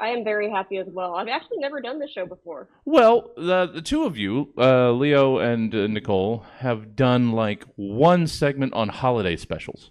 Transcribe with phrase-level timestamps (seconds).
[0.00, 1.14] I am very happy as well.
[1.14, 2.68] I've actually never done this show before.
[2.84, 8.26] Well, the the two of you, uh, Leo and uh, Nicole, have done like one
[8.26, 9.90] segment on holiday specials.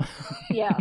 [0.50, 0.78] Yeah.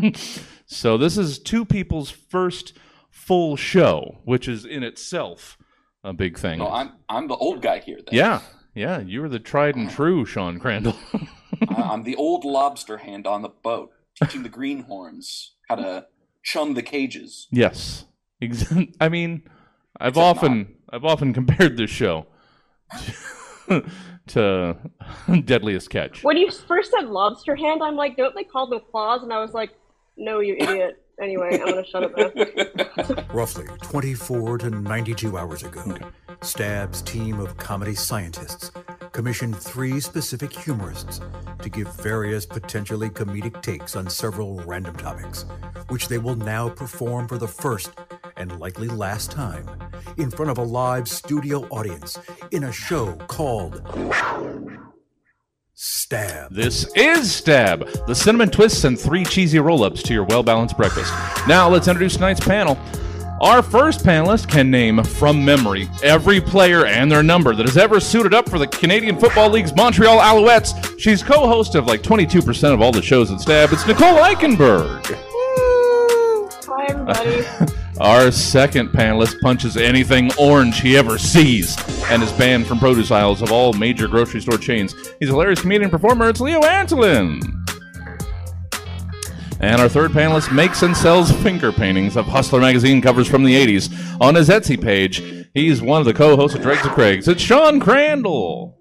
[0.65, 2.73] So this is two people's first
[3.09, 5.57] full show, which is in itself
[6.03, 6.59] a big thing.
[6.59, 7.97] No, I'm I'm the old guy here.
[7.97, 8.13] Then.
[8.15, 8.41] yeah,
[8.75, 10.95] yeah, you were the tried and true Sean Crandall.
[11.69, 16.05] I- I'm the old lobster hand on the boat, teaching the greenhorns how to
[16.43, 17.47] chum the cages.
[17.51, 18.05] yes, Ex-
[19.01, 19.43] I mean,
[19.99, 22.27] I've Except often I've often compared this show
[23.67, 23.83] to,
[24.27, 24.77] to
[25.45, 26.23] Deadliest Catch.
[26.23, 29.23] when you first said lobster hand, I'm like, don't they call them claws?
[29.23, 29.71] And I was like,
[30.17, 31.03] no, you idiot.
[31.19, 33.23] Anyway, I'm gonna shut up now.
[33.33, 35.97] Roughly 24 to 92 hours ago,
[36.41, 38.71] Stab's team of comedy scientists
[39.13, 41.21] commissioned three specific humorists
[41.63, 45.45] to give various potentially comedic takes on several random topics,
[45.89, 47.89] which they will now perform for the first
[48.37, 49.69] and likely last time
[50.17, 52.19] in front of a live studio audience
[52.51, 53.81] in a show called
[55.73, 56.51] Stab.
[56.51, 60.77] This is Stab, the cinnamon twists and three cheesy roll ups to your well balanced
[60.77, 61.13] breakfast.
[61.47, 62.77] Now, let's introduce tonight's panel.
[63.39, 67.99] Our first panelist can name from memory every player and their number that has ever
[67.99, 70.99] suited up for the Canadian Football League's Montreal Alouettes.
[70.99, 73.71] She's co host of like 22% of all the shows at Stab.
[73.71, 75.05] It's Nicole Eichenberg.
[76.65, 77.77] Hi, everybody.
[77.99, 81.75] Our second panelist punches anything orange he ever sees
[82.11, 84.93] and is banned from produce aisles of all major grocery store chains.
[85.19, 86.29] He's a hilarious comedian performer.
[86.29, 87.41] It's Leo Antolin.
[89.59, 93.55] And our third panelist makes and sells finger paintings of Hustler magazine covers from the
[93.55, 94.21] 80s.
[94.21, 97.27] On his Etsy page, he's one of the co hosts of Dregs of Craigs.
[97.27, 98.77] It's Sean Crandall.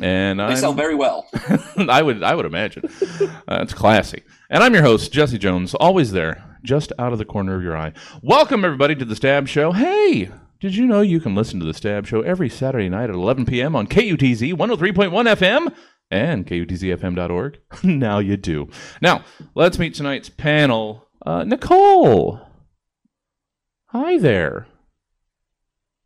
[0.00, 1.28] And They I'm, sell very well.
[1.76, 2.84] I would I would imagine.
[3.20, 4.22] Uh, it's classy.
[4.48, 7.76] And I'm your host, Jesse Jones, always there, just out of the corner of your
[7.76, 7.92] eye.
[8.22, 9.72] Welcome everybody to the Stab Show.
[9.72, 10.30] Hey,
[10.60, 13.46] did you know you can listen to the Stab Show every Saturday night at 11
[13.46, 13.74] p.m.
[13.74, 15.74] on KUTZ 103.1 FM
[16.10, 17.58] and KUTZFM.org?
[17.82, 18.68] now you do.
[19.00, 19.24] Now,
[19.54, 21.08] let's meet tonight's panel.
[21.24, 22.40] Uh, Nicole.
[23.86, 24.66] Hi there.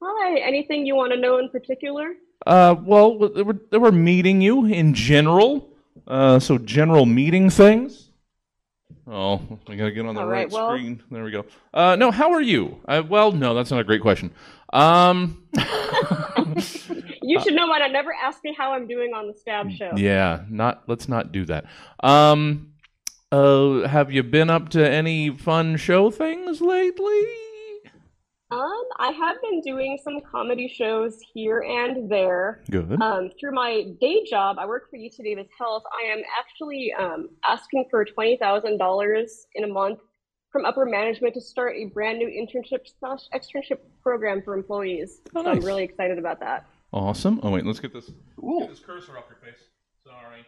[0.02, 0.38] Hi.
[0.38, 2.12] Anything you want to know in particular?
[2.46, 5.70] Uh, well, they were, they were meeting you in general.
[6.06, 8.03] Uh, so general meeting things.
[9.06, 11.02] Oh, I gotta get on the All right, right, well- screen.
[11.10, 11.44] There we go.
[11.74, 12.80] Uh, no, how are you?
[12.88, 14.30] Uh, well, no, that's not a great question.
[14.72, 15.42] Um,
[17.26, 17.80] You should know mine.
[17.82, 19.92] I never ask me how I'm doing on the Stab show.
[19.96, 20.82] yeah, not.
[20.86, 21.64] Let's not do that.
[22.00, 22.72] Um,
[23.32, 27.22] uh, have you been up to any fun show things lately?
[28.50, 32.62] Um, I have been doing some comedy shows here and there.
[32.70, 33.00] Good.
[33.00, 35.82] Um, through my day job, I work for UC Davis Health.
[35.92, 39.98] I am actually um, asking for twenty thousand dollars in a month
[40.50, 45.20] from upper management to start a brand new internship slash externship program for employees.
[45.34, 46.66] Oh, So I'm really excited about that.
[46.92, 47.40] Awesome.
[47.42, 48.10] Oh wait, let's get this.
[48.38, 48.60] Ooh.
[48.60, 49.60] Get this cursor off your face.
[50.04, 50.44] Sorry.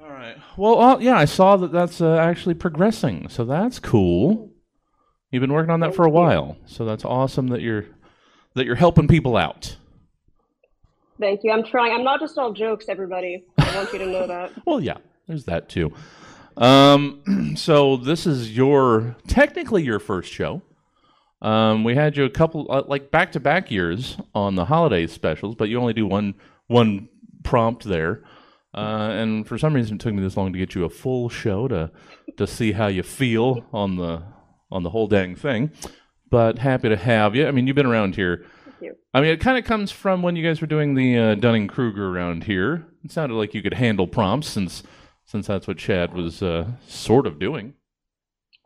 [0.00, 0.36] All right.
[0.56, 4.50] Well, uh, yeah, I saw that that's uh, actually progressing, so that's cool.
[5.30, 7.84] You've been working on that for a while, so that's awesome that you're
[8.54, 9.76] that you're helping people out.
[11.20, 11.52] Thank you.
[11.52, 11.92] I'm trying.
[11.92, 13.44] I'm not just all jokes, everybody.
[13.58, 14.52] I want you to know that.
[14.66, 15.92] Well, yeah, there's that too.
[16.56, 20.62] Um, so this is your technically your first show.
[21.42, 25.06] Um, we had you a couple uh, like back to back years on the holiday
[25.06, 26.34] specials, but you only do one
[26.68, 27.08] one
[27.44, 28.22] prompt there.
[28.74, 31.28] Uh, and for some reason, it took me this long to get you a full
[31.28, 31.90] show to
[32.36, 34.22] to see how you feel on the
[34.70, 35.70] on the whole dang thing.
[36.30, 37.46] But happy to have you.
[37.46, 38.44] I mean, you've been around here.
[38.64, 38.96] Thank you.
[39.14, 41.68] I mean, it kind of comes from when you guys were doing the uh, Dunning
[41.68, 42.86] Kruger around here.
[43.04, 44.82] It sounded like you could handle prompts since
[45.24, 47.74] since that's what Chad was uh, sort of doing.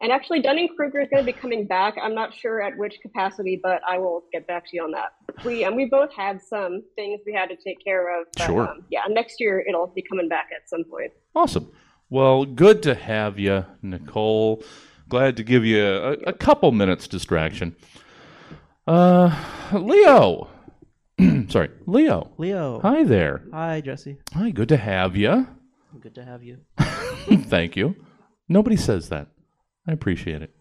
[0.01, 1.95] And actually, Dunning Kruger is going to be coming back.
[2.03, 5.13] I'm not sure at which capacity, but I will get back to you on that.
[5.45, 8.27] We and we both had some things we had to take care of.
[8.37, 8.69] But, Sure.
[8.69, 11.13] Um, yeah, next year it'll be coming back at some point.
[11.37, 11.71] Awesome.
[12.11, 14.65] Well, good to have you, Nicole.
[15.13, 17.77] Glad to give you a, a couple minutes distraction.
[18.87, 19.31] Uh,
[19.71, 20.49] Leo.
[21.49, 22.31] Sorry, Leo.
[22.39, 22.81] Leo.
[22.81, 23.43] Hi there.
[23.53, 24.17] Hi, Jesse.
[24.33, 25.49] Hi, good to have you.
[26.01, 26.61] Good to have you.
[26.79, 27.95] Thank you.
[28.49, 29.27] Nobody says that.
[29.87, 30.55] I appreciate it.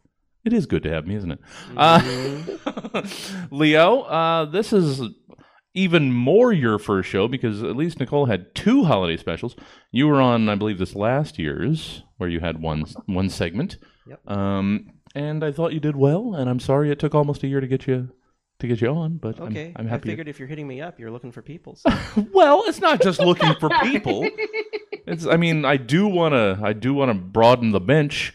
[0.44, 1.40] It is good to have me, isn't it?
[1.78, 3.04] Uh,
[3.52, 5.02] Leo, uh, this is
[5.74, 9.56] even more your first show because at least Nicole had two holiday specials.
[9.94, 13.78] You were on, I believe, this last year's where you had one one segment.
[14.08, 14.30] Yep.
[14.32, 17.60] Um, and I thought you did well, and I'm sorry it took almost a year
[17.62, 18.10] to get you
[18.60, 19.74] to get you on, but I'm- Okay.
[19.76, 20.10] I'm, I happy.
[20.10, 21.76] figured if you're hitting me up, you're looking for people.
[21.76, 21.90] So.
[22.32, 24.28] Well, it's not just looking for people.
[25.08, 28.34] It's I mean, I do want to I do want to broaden the bench.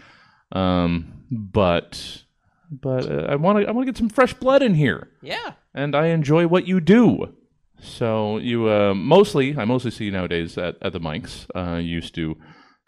[0.53, 2.23] Um, but
[2.71, 5.53] but uh, I want to I want to get some fresh blood in here, Yeah.
[5.75, 7.35] and I enjoy what you do.
[7.79, 11.47] So you uh, mostly I mostly see you nowadays at, at the mics.
[11.55, 12.37] Uh, used to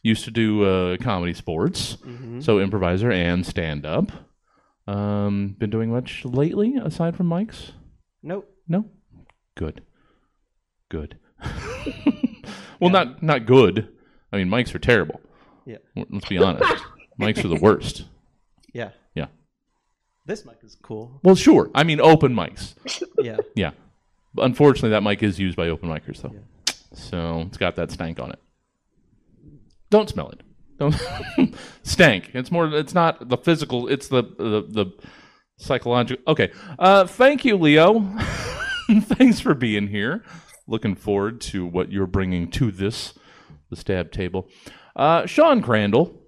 [0.03, 2.41] used to do uh, comedy sports, Mm-hmm.
[2.41, 4.11] so improviser and stand up.
[4.87, 7.73] Um, been doing much lately aside from mics?
[8.23, 8.49] Nope.
[8.67, 8.87] No.
[9.55, 9.83] Good.
[10.89, 11.19] Good.
[12.81, 13.89] well, not not good.
[14.33, 15.21] I mean, mics are terrible.
[15.67, 15.79] Yeah.
[16.11, 16.83] Let's be honest.
[17.21, 18.05] mics are the worst.
[18.73, 18.91] Yeah.
[19.15, 19.27] Yeah.
[20.27, 21.21] This mic is cool.
[21.23, 21.71] Well, sure.
[21.75, 22.75] I mean, open mics.
[23.19, 23.39] Yeah.
[23.57, 23.71] Yeah.
[24.37, 26.35] Unfortunately, that mic is used by open micers, though.
[26.95, 28.39] So it's got that stank on it.
[29.91, 30.41] Don't smell it.
[30.79, 30.95] Don't
[31.83, 32.31] stank.
[32.35, 32.67] It's more.
[32.75, 33.89] It's not the physical.
[33.89, 34.87] It's the the, the
[35.59, 36.23] psychological.
[36.29, 36.53] Okay.
[36.79, 38.01] Uh, thank you, Leo.
[39.01, 40.25] Thanks for being here.
[40.67, 43.15] Looking forward to what you're bringing to this
[43.71, 44.49] the stab table.
[44.97, 46.23] Uh, Sean Crandall.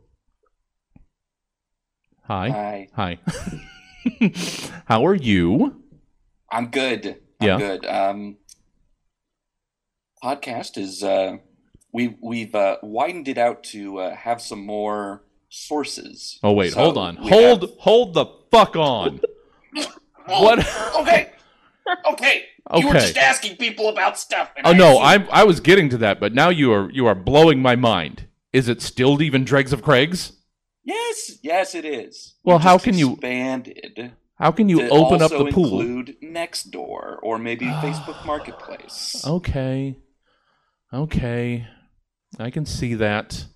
[2.25, 2.89] Hi.
[2.95, 3.19] Hi.
[4.29, 4.33] Hi.
[4.87, 5.83] How are you?
[6.51, 7.07] I'm good.
[7.41, 7.59] I'm Yeah.
[7.59, 7.87] good.
[7.87, 8.37] Um,
[10.23, 11.39] podcast is uh,
[11.93, 16.39] we we've uh, widened it out to uh, have some more sources.
[16.43, 17.17] Oh wait, So hold on.
[17.17, 19.21] Hold have- hold the fuck on.
[20.27, 20.59] What?
[21.01, 21.33] Okay.
[22.13, 22.45] Okay.
[22.77, 24.51] You were just asking people about stuff.
[24.57, 26.89] and Oh I no, assumed- I I was getting to that, but now you are
[26.93, 28.29] you are blowing my mind.
[28.53, 30.33] Is it still even Dregs of Craigs?
[30.85, 32.35] Yes, yes, it is.
[32.45, 35.81] Well, We how just can you- expanded How can you to open up the pool?
[35.81, 39.25] Include Nextdoor or maybe Facebook Marketplace.
[39.27, 39.97] Okay.
[40.93, 41.67] Okay.
[42.39, 43.47] I can see that.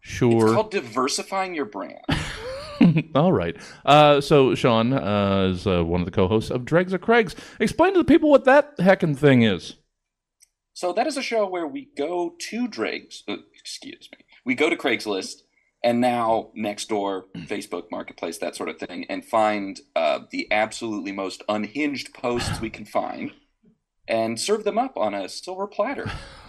[0.00, 0.46] Sure.
[0.46, 2.00] It's called diversifying your brand.
[3.14, 3.56] All right.
[3.84, 7.34] Uh, so Sean uh, is uh, one of the co-hosts of Dregs of Craigs.
[7.58, 9.76] Explain to the people what that heckin' thing is.
[10.72, 13.22] So that is a show where we go to Drake's.
[13.28, 14.24] Uh, excuse me.
[14.44, 15.42] We go to Craigslist
[15.82, 21.42] and now Nextdoor, Facebook Marketplace, that sort of thing, and find uh, the absolutely most
[21.48, 23.32] unhinged posts we can find,
[24.06, 26.10] and serve them up on a silver platter,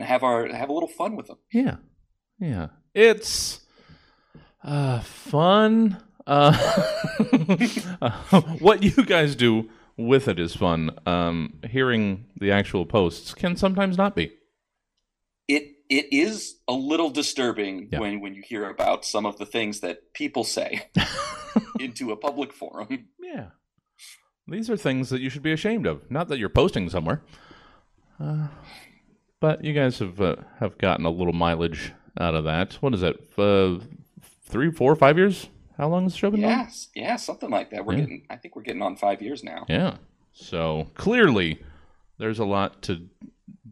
[0.00, 1.36] and have our have a little fun with them.
[1.52, 1.76] Yeah.
[2.38, 2.68] Yeah.
[2.94, 3.60] It's
[4.64, 6.02] uh fun.
[6.26, 6.52] Uh,
[8.02, 10.90] uh, what you guys do with it is fun.
[11.06, 14.32] Um hearing the actual posts can sometimes not be.
[15.48, 18.00] It it is a little disturbing Yeah.
[18.00, 20.88] when when you hear about some of the things that people say
[21.78, 23.08] into a public forum.
[23.18, 23.48] Yeah.
[24.48, 26.10] These are things that you should be ashamed of.
[26.10, 27.22] Not that you're posting somewhere.
[28.18, 28.48] Uh,
[29.40, 32.74] but you guys have uh, have gotten a little mileage out of that.
[32.74, 33.16] What is that?
[33.38, 33.84] Uh,
[34.44, 35.48] three, four, five years?
[35.78, 36.40] How long has the show been?
[36.40, 37.84] Yes, yeah, something like that.
[37.86, 38.00] We're Yeah.
[38.00, 38.26] getting.
[38.30, 39.64] I think we're getting on five years now.
[39.68, 39.96] Yeah.
[40.32, 41.62] So clearly,
[42.18, 43.08] there's a lot to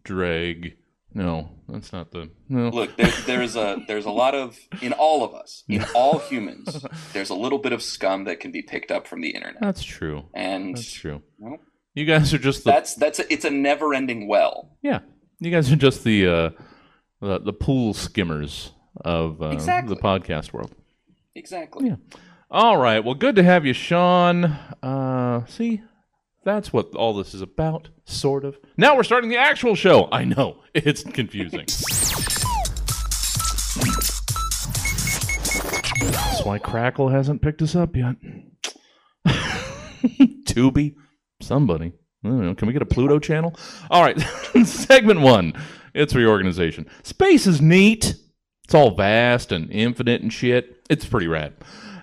[0.05, 0.77] drag.
[1.15, 2.31] No, that's not the.
[2.49, 2.69] No.
[2.69, 6.85] Look, there, there's a there's a lot of in all of us, in all humans,
[7.13, 9.83] there's a little bit of scum that can be picked up from the internet, That's
[9.83, 10.27] true.
[10.35, 11.23] and That's true.
[11.39, 11.59] well,
[11.95, 12.71] You guys are just the.
[12.71, 14.77] that's that's a, it's a never-ending well.
[14.83, 15.01] yeah.
[15.41, 16.51] You guys are just the uh,
[17.21, 19.95] the the pool skimmers of uh, Exactly.
[19.95, 20.73] the podcast world.
[21.35, 21.89] Exactly.
[21.89, 21.97] Yeah.
[22.51, 23.05] All right.
[23.05, 24.45] Well, good to have you, Sean.
[24.83, 25.83] Uh, see,
[26.45, 28.59] that's what all this is about, sort of.
[28.77, 30.09] Now we're starting the actual show.
[30.11, 31.67] I know it's confusing.
[36.01, 38.17] That's why Crackle hasn't picked us up yet.
[39.27, 40.95] Tubi,
[41.41, 41.93] somebody.
[42.23, 42.55] Know.
[42.55, 43.55] Can we get a Pluto channel?
[43.91, 44.19] All right.
[44.65, 45.53] Segment one.
[45.95, 46.87] It's reorganization.
[47.03, 48.17] Space is neat.
[48.65, 50.83] It's all vast and infinite and shit.
[50.91, 51.55] It's pretty rad.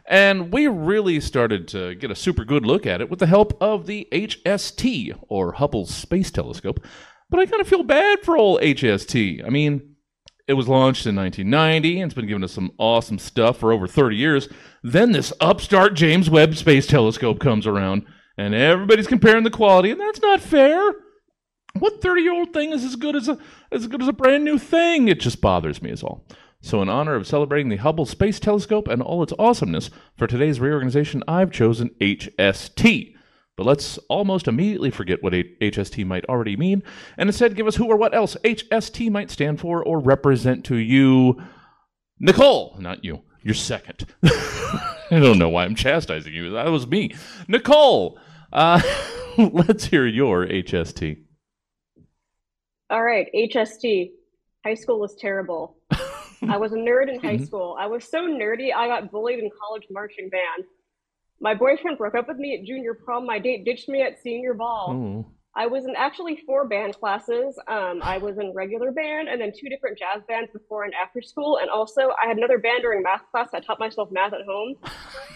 [0.07, 3.57] And we really started to get a super good look at it with the help
[3.61, 6.79] of the HST, or Hubble Space Telescope.
[7.29, 9.45] But I kind of feel bad for old HST.
[9.45, 9.95] I mean,
[10.47, 13.87] it was launched in 1990 and it's been giving us some awesome stuff for over
[13.87, 14.47] 30 years.
[14.83, 18.05] Then this upstart James Webb Space Telescope comes around
[18.37, 20.93] and everybody's comparing the quality, and that's not fair.
[21.79, 23.37] What 30 year old thing is as good as a
[23.71, 25.07] as good as a brand new thing?
[25.07, 26.25] It just bothers me is all.
[26.61, 30.59] So in honor of celebrating the Hubble Space Telescope and all its awesomeness, for today's
[30.59, 33.13] reorganization, I've chosen HST.
[33.55, 36.83] But let's almost immediately forget what HST might already mean,
[37.17, 40.75] and instead give us who or what else HST might stand for or represent to
[40.75, 41.41] you.
[42.19, 43.21] Nicole, not you.
[43.43, 44.07] You're second.
[45.11, 46.51] I don't know why I'm chastising you.
[46.51, 47.13] That was me.
[47.47, 48.19] Nicole,
[48.51, 48.81] uh,
[49.37, 51.21] let's hear your HST.
[52.89, 54.11] All right, HST.
[54.65, 55.77] High school was terrible.
[56.47, 57.75] I was a nerd in high school.
[57.79, 60.65] I was so nerdy, I got bullied in college marching band.
[61.39, 63.25] My boyfriend broke up with me at junior prom.
[63.25, 64.91] My date ditched me at senior ball.
[64.91, 67.57] Oh, I was in actually four band classes.
[67.67, 71.21] Um, I was in regular band and then two different jazz bands before and after
[71.21, 71.59] school.
[71.61, 73.49] And also, I had another band during math class.
[73.53, 74.75] I taught myself math at home.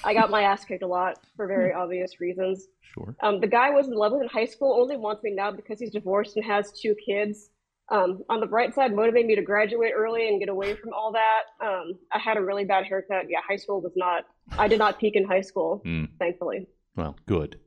[0.04, 2.68] I got my ass kicked a lot for very obvious reasons.
[2.94, 3.16] Sure.
[3.22, 5.52] Um, the guy I was in love with in high school only wants me now
[5.52, 7.50] because he's divorced and has two kids.
[7.92, 11.12] Um, on the bright side, motivated me to graduate early and get away from all
[11.14, 11.66] that.
[11.66, 13.26] Um, I had a really bad haircut.
[13.30, 14.26] Yeah, high school was not.
[14.58, 16.10] I did not peak in high school, Mm.
[16.20, 16.68] thankfully.
[16.96, 17.60] Well, good.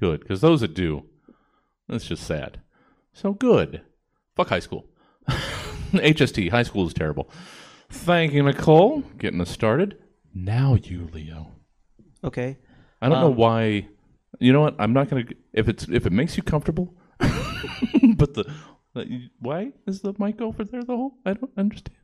[0.00, 0.20] Good.
[0.20, 1.06] Because those that do,
[1.88, 2.60] that's just sad.
[3.12, 3.82] So good.
[4.36, 4.86] Fuck high school.
[5.92, 7.30] HST, high school is terrible.
[7.90, 9.96] Thank you, Nicole, getting us started.
[10.34, 11.52] Now you, Leo.
[12.24, 12.58] Okay.
[13.00, 13.88] I don't know Um, why.
[14.40, 14.74] You know what?
[14.80, 15.24] I'm not gonna.
[15.52, 16.96] If it's if it makes you comfortable,
[18.16, 18.50] but the
[19.38, 21.14] why is the mic over there the whole?
[21.24, 21.96] I don't understand.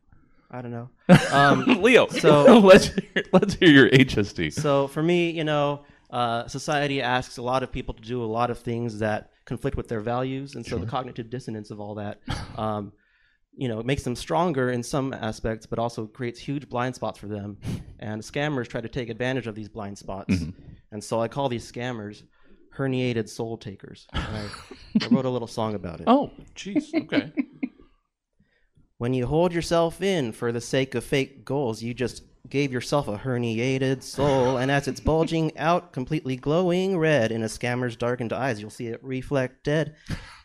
[0.50, 0.90] I don't know.
[1.32, 4.52] Um, Leo, so- let's hear, let's hear your HST.
[4.52, 8.26] so for me, you know, uh, society asks a lot of people to do a
[8.26, 11.96] lot of things that conflict with their values, and so the cognitive dissonance of all
[11.96, 12.20] that,
[12.56, 12.92] um,
[13.52, 17.18] you know, it makes them stronger in some aspects, but also creates huge blind spots
[17.18, 17.58] for them.
[17.98, 20.36] And scammers try to take advantage of these blind spots,
[20.92, 22.22] and so I call these scammers
[22.78, 24.06] herniated soul takers.
[24.12, 24.46] I,
[25.02, 26.04] I wrote a little song about it.
[26.06, 26.94] Oh, jeez.
[27.02, 27.32] Okay.
[28.98, 33.08] When you hold yourself in for the sake of fake goals, you just gave yourself
[33.08, 38.32] a herniated soul, and as it's bulging out, completely glowing red in a scammer's darkened
[38.32, 39.94] eyes, you'll see it reflected.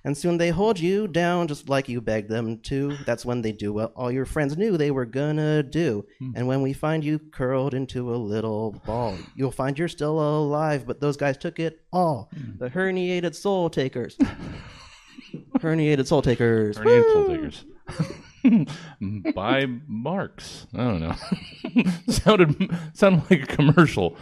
[0.06, 2.96] And soon they hold you down just like you begged them to.
[3.08, 6.06] That's when they do what all your friends knew they were gonna do.
[6.20, 6.32] Hmm.
[6.36, 10.86] And when we find you curled into a little ball, you'll find you're still alive,
[10.86, 12.30] but those guys took it all.
[12.32, 12.60] Hmm.
[12.60, 14.16] The herniated soul takers.
[15.60, 16.78] herniated soul takers.
[16.78, 17.66] Herniated soul takers.
[19.36, 20.68] By Marx.
[20.74, 21.16] I don't know.
[22.10, 24.18] sounded sounded like a commercial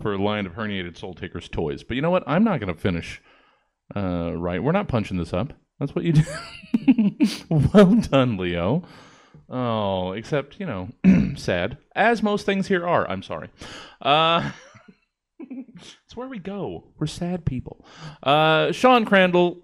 [0.00, 1.82] for a line of herniated soul takers toys.
[1.82, 2.24] But you know what?
[2.26, 3.22] I'm not going to finish
[3.94, 4.62] uh, right.
[4.62, 5.52] We're not punching this up.
[5.78, 6.24] That's what you do.
[7.74, 8.82] well done, Leo.
[9.48, 10.88] Oh, except you know,
[11.36, 13.08] sad as most things here are.
[13.08, 13.50] I'm sorry.
[14.00, 14.50] Uh,
[15.38, 16.84] it's where we go.
[16.98, 17.84] We're sad people.
[18.22, 19.62] Uh, Sean Crandall,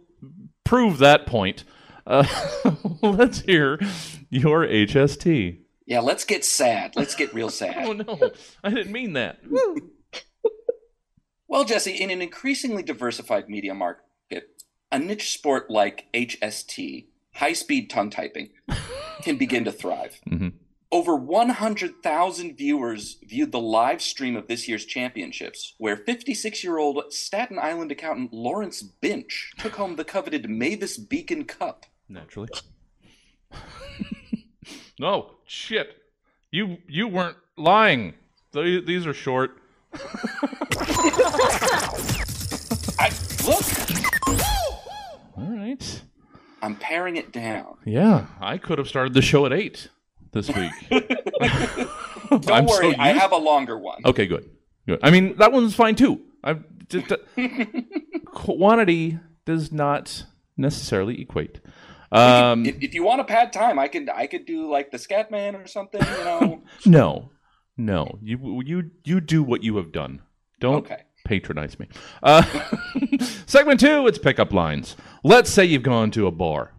[0.72, 1.64] prove that point.
[2.06, 2.24] Uh,
[3.02, 3.78] let's hear
[4.30, 5.58] your HST.
[5.84, 6.96] Yeah, let's get sad.
[6.96, 7.76] Let's get real sad.
[7.86, 8.30] Oh no,
[8.64, 9.38] I didn't mean that.
[11.48, 17.90] Well, Jesse, in an increasingly diversified media market, a niche sport like HST, high speed
[17.90, 18.48] tongue typing,
[19.20, 20.18] can begin to thrive.
[20.26, 20.54] Mhm.
[20.92, 27.10] Over 100,000 viewers viewed the live stream of this year's championships, where 56 year old
[27.10, 31.86] Staten Island accountant Lawrence Binch took home the coveted Mavis Beacon Cup.
[32.10, 32.50] Naturally.
[35.00, 35.96] no shit.
[36.50, 38.12] You you weren't lying.
[38.52, 39.52] These are short.
[42.98, 43.10] I
[43.46, 43.64] look,
[45.38, 46.02] All right.
[46.60, 47.78] I'm paring it down.
[47.86, 49.88] Yeah, I could have started the show at eight
[50.32, 50.72] this week.
[52.30, 54.00] Don't I'm so worry, I have a longer one.
[54.04, 54.48] Okay, good.
[54.86, 55.00] Good.
[55.02, 56.20] I mean, that one's fine too.
[56.42, 56.56] I
[56.88, 57.16] just, uh,
[58.26, 60.24] quantity does not
[60.56, 61.60] necessarily equate.
[62.10, 64.98] Um, if, if you want to pad time, I could I could do like the
[64.98, 66.62] Scatman or something, you know.
[66.86, 67.30] no,
[67.76, 68.18] no.
[68.22, 70.20] You you you do what you have done.
[70.60, 71.02] Don't Okay.
[71.24, 71.88] patronize me.
[72.22, 72.42] Uh,
[73.46, 74.06] segment two.
[74.06, 74.96] It's pickup lines.
[75.24, 76.72] Let's say you've gone to a bar,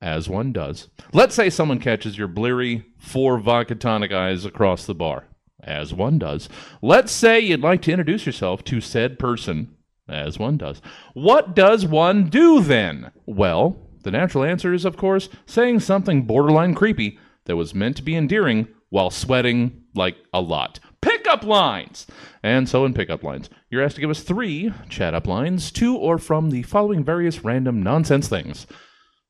[0.00, 0.88] as one does.
[1.12, 5.26] Let's say someone catches your bleary four vodka tonic eyes across the bar,
[5.62, 6.48] as one does.
[6.82, 9.76] Let's say you'd like to introduce yourself to said person,
[10.08, 10.80] as one does.
[11.14, 13.10] What does one do then?
[13.26, 18.02] Well, the natural answer is, of course, saying something borderline creepy that was meant to
[18.02, 20.80] be endearing while sweating like a lot.
[21.00, 22.06] Pickup lines!
[22.42, 25.96] And so in pickup lines, you're asked to give us three chat up lines, to
[25.96, 28.66] or from the following various random nonsense things.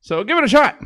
[0.01, 0.79] So give it a shot.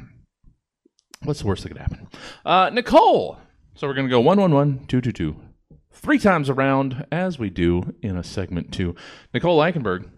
[1.23, 2.09] What's the worst that could happen?
[2.45, 3.39] Uh, Nicole.
[3.75, 5.37] So we're going to go one, one, one, two, two, two,
[5.91, 8.95] three times around, as we do in a segment two.
[9.33, 10.11] Nicole Eichenberg,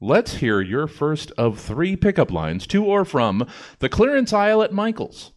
[0.00, 3.46] let's hear your first of three pickup lines to or from
[3.78, 5.32] the clearance aisle at Michael's.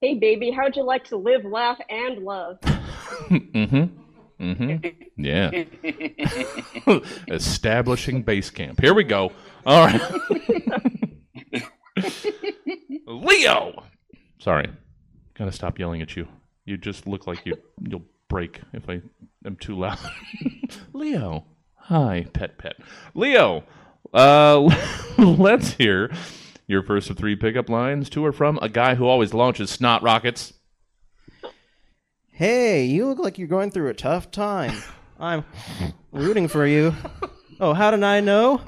[0.00, 2.60] Hey, baby, how'd you like to live, laugh, and love?
[2.62, 3.84] mm-hmm.
[4.42, 5.22] Mm-hmm.
[5.22, 5.64] Yeah.
[7.28, 8.80] Establishing base camp.
[8.80, 9.32] Here we go.
[9.64, 10.00] All right.
[13.06, 13.84] Leo.
[14.38, 14.70] Sorry.
[15.34, 16.26] Gotta stop yelling at you.
[16.64, 19.02] You just look like you you'll break if I
[19.44, 19.98] am too loud.
[20.92, 21.44] Leo.
[21.74, 22.76] Hi, pet pet.
[23.14, 23.64] Leo.
[24.12, 24.70] Uh
[25.18, 26.10] let's hear
[26.66, 30.02] your first of three pickup lines to or from a guy who always launches snot
[30.02, 30.54] rockets.
[32.30, 34.82] Hey, you look like you're going through a tough time.
[35.20, 35.44] I'm
[36.10, 36.94] rooting for you.
[37.60, 38.60] Oh, how did I know?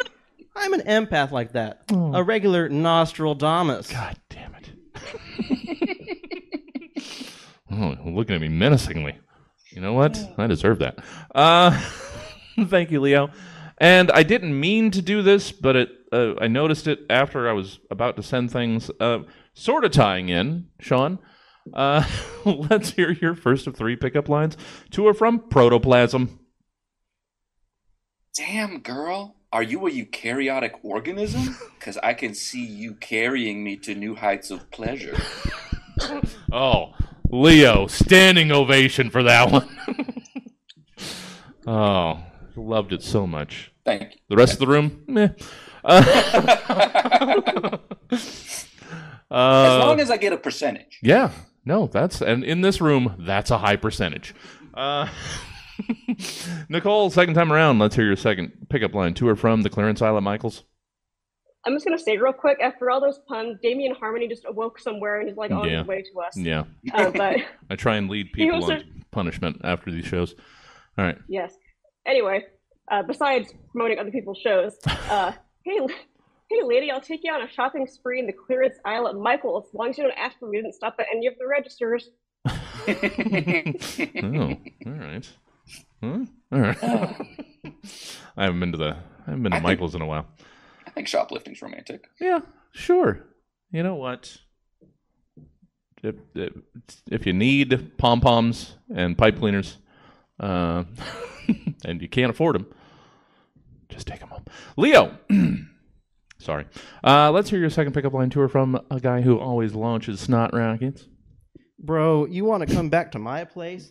[0.56, 1.82] I'm an empath like that.
[1.90, 3.90] A regular Nostradamus.
[3.90, 4.70] God damn it.
[7.72, 9.18] oh, looking at me menacingly.
[9.72, 10.18] You know what?
[10.38, 10.98] I deserve that.
[11.34, 11.78] Uh,
[12.66, 13.30] thank you, Leo.
[13.78, 17.52] And I didn't mean to do this, but it uh, I noticed it after I
[17.52, 18.90] was about to send things.
[19.00, 19.20] Uh,
[19.52, 21.18] sort of tying in, Sean.
[21.72, 22.06] Uh,
[22.44, 24.56] let's hear your first of three pickup lines
[24.90, 26.38] Two or from Protoplasm.
[28.36, 29.36] Damn, girl.
[29.54, 31.56] Are you a eukaryotic organism?
[31.78, 35.16] Because I can see you carrying me to new heights of pleasure.
[36.52, 36.92] Oh,
[37.30, 39.68] Leo, standing ovation for that one.
[41.68, 42.20] oh,
[42.56, 43.70] loved it so much.
[43.84, 44.18] Thank you.
[44.28, 45.28] The rest of the room, meh.
[45.84, 46.02] Uh,
[49.30, 50.98] As long as I get a percentage.
[51.00, 51.30] yeah,
[51.64, 54.34] no, that's and in this room, that's a high percentage.
[54.74, 55.06] Uh,
[56.68, 60.00] Nicole, second time around, let's hear your second pickup line to or from the clearance
[60.02, 60.64] aisle at Michaels.
[61.66, 62.58] I'm just gonna say real quick.
[62.60, 65.78] After all those puns, Damien Harmony just awoke somewhere and is like on Yeah.
[65.78, 66.36] his way to us.
[66.36, 67.36] Yeah, Uh, but
[67.70, 70.34] I try and lead people on punishment after these shows.
[70.98, 71.16] All right.
[71.28, 71.54] yes.
[72.06, 72.44] Anyway,
[72.90, 75.32] uh, besides promoting other people's shows, uh,
[75.64, 75.78] hey,
[76.50, 79.64] hey, lady, I'll take you on a shopping spree in the clearance aisle at Michael's,
[79.68, 80.58] as long as you don't ask for me.
[80.58, 82.10] Didn't stop at any of the registers.
[82.46, 82.52] oh,
[84.86, 85.32] all right.
[86.50, 86.56] Huh?
[86.56, 86.78] All right.
[88.36, 88.96] I haven't been to the
[89.26, 90.26] I haven't been to I think- Michael's in a while.
[90.86, 92.04] I think shoplifting's romantic.
[92.20, 92.40] Yeah,
[92.72, 93.24] sure.
[93.72, 94.36] You know what?
[96.02, 96.52] If, if,
[97.10, 99.78] if you need pom poms and pipe cleaners,
[100.38, 100.84] uh,
[101.84, 102.66] and you can't afford them,
[103.88, 104.44] just take them home.
[104.76, 105.16] Leo,
[106.38, 106.66] sorry.
[107.02, 110.52] Uh, let's hear your second pickup line tour from a guy who always launches snot
[110.54, 111.06] rockets.
[111.78, 113.90] Bro, you want to come back to my place?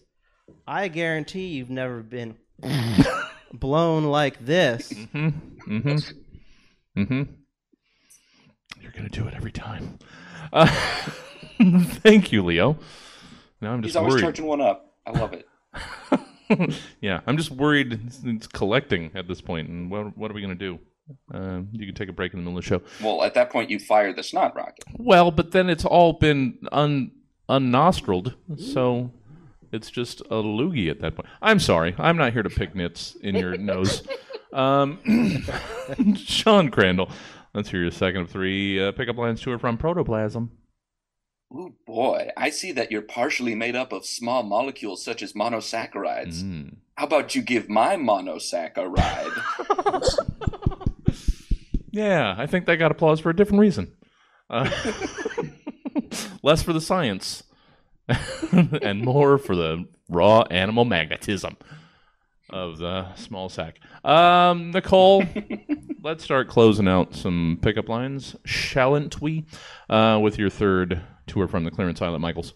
[0.67, 2.35] I guarantee you've never been
[3.53, 4.91] blown like this.
[4.91, 5.77] Mm-hmm.
[5.77, 6.99] Mm-hmm.
[7.01, 7.23] Mm-hmm.
[8.81, 9.97] You're gonna do it every time.
[10.51, 10.67] Uh,
[12.03, 12.77] thank you, Leo.
[13.61, 14.21] Now I'm just He's just always worried.
[14.21, 14.95] charging one up.
[15.05, 15.47] I love it.
[17.01, 20.41] yeah, I'm just worried it's, it's collecting at this point, and what, what are we
[20.41, 20.79] gonna do?
[21.33, 22.81] Uh, you can take a break in the middle of the show.
[23.05, 24.85] Well, at that point, you fire the snot rocket.
[24.97, 27.11] Well, but then it's all been un
[27.49, 29.11] unnostrilled, so
[29.73, 31.27] it's just a loogie at that point.
[31.41, 34.07] I'm sorry, I'm not here to pick nits in your nose.
[34.53, 35.45] Um,
[36.15, 37.09] Sean Crandall,
[37.53, 40.51] let's hear your second of three uh, pickup lines to or from Protoplasm.
[41.53, 42.29] Ooh, boy.
[42.37, 46.41] I see that you're partially made up of small molecules such as monosaccharides.
[46.41, 46.77] Mm.
[46.95, 49.41] How about you give my monosaccharide?
[51.93, 53.93] Yeah, I think that got applause for a different reason.
[54.49, 54.67] Uh,
[56.43, 57.43] less for the science
[58.81, 61.57] and more for the raw animal magnetism
[62.49, 63.79] of the small sack.
[64.03, 65.23] Um, Nicole,
[66.03, 69.45] let's start closing out some pickup lines, shalln't we?
[69.89, 72.53] Uh, with your third tour from the clearance aisle at Michaels.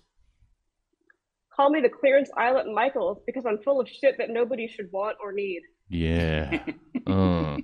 [1.56, 4.91] Call me the clearance aisle at Michael's because I'm full of shit that nobody should
[4.91, 5.62] want or need.
[5.89, 6.63] Yeah.
[7.08, 7.56] Uh,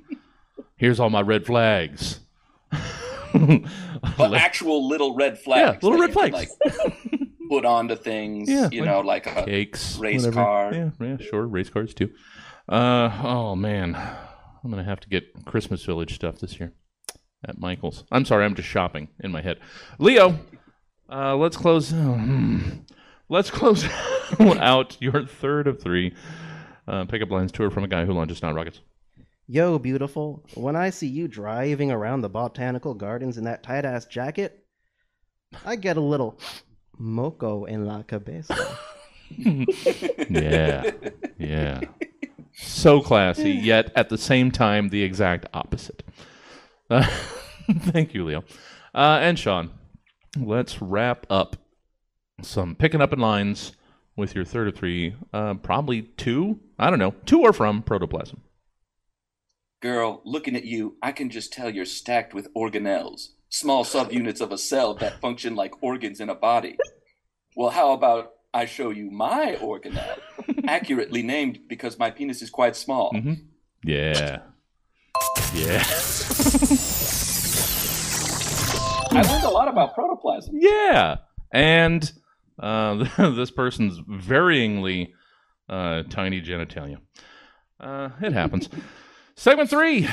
[0.78, 2.22] here's all my red flags.
[3.34, 5.80] But actual little red flags.
[5.84, 6.34] Yeah, little red flags.
[6.34, 10.36] like, put onto things, Yeah, you like know, like a cakes, race whatever.
[10.44, 10.74] car.
[10.74, 12.10] Yeah, yeah, sure, race cars too.
[12.68, 16.74] Uh, oh man, I'm gonna have to get Christmas Village stuff this year
[17.48, 18.04] at Michaels.
[18.12, 19.60] I'm sorry, I'm just shopping in my head.
[20.00, 20.40] Leo,
[21.12, 21.92] uh, let's close.
[21.94, 22.60] oh, hmm.
[23.30, 23.86] let's close
[24.40, 26.16] out your third of three
[26.88, 28.80] uh, pickup lines tour from a guy who launches snot rockets.
[29.48, 30.42] Yo, beautiful.
[30.56, 34.66] When I see you driving around the botanical gardens in that tight ass jacket,
[35.66, 36.40] I get a little
[36.98, 38.56] moco en la cabeza.
[40.30, 40.92] Yeah,
[41.40, 41.82] yeah.
[42.54, 46.04] So classy, yet at the same time the exact opposite.
[46.90, 47.08] Uh,
[47.80, 48.44] thank you, Leo.
[48.94, 49.72] Uh, and Sean,
[50.38, 51.58] let's wrap up
[52.42, 53.74] some picking up in lines
[54.16, 55.16] with your third of three.
[55.34, 58.42] Uh, probably two, I don't know, two are from Protoplasm.
[59.82, 64.52] Girl, looking at you, I can just tell you're stacked with organelles, small subunits of
[64.52, 66.76] a cell that function like organs in a body.
[67.56, 70.20] Well, how about I show you my organelle,
[70.68, 73.12] accurately named because my penis is quite small.
[73.14, 73.46] Mhm.
[73.84, 74.40] Yeah.
[75.54, 75.84] Yeah.
[79.12, 80.56] I learned a lot about protoplasm.
[80.58, 81.18] Yeah.
[81.52, 82.12] And
[82.60, 85.10] uh, this person's varyingly
[85.70, 86.98] uh, tiny genitalia.
[87.80, 88.68] Uh, it happens.
[89.36, 90.08] Segment three,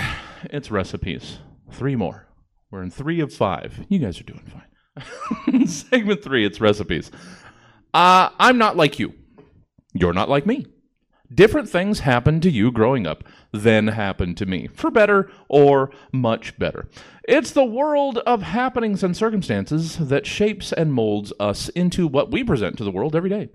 [0.45, 1.39] it's recipes.
[1.73, 2.27] Three more.
[2.71, 3.85] We're in three of five.
[3.89, 5.67] You guys are doing fine.
[5.67, 7.11] Segment three, it's recipes.
[7.95, 9.15] Uh, I'm not like you.
[9.95, 10.67] You're not like me.
[11.33, 16.59] different things happened to you growing up than happened to me, for better or much
[16.59, 16.89] better.
[17.29, 22.43] It's the world of happenings and circumstances that shapes and molds us into what we
[22.45, 23.51] present to the world every day.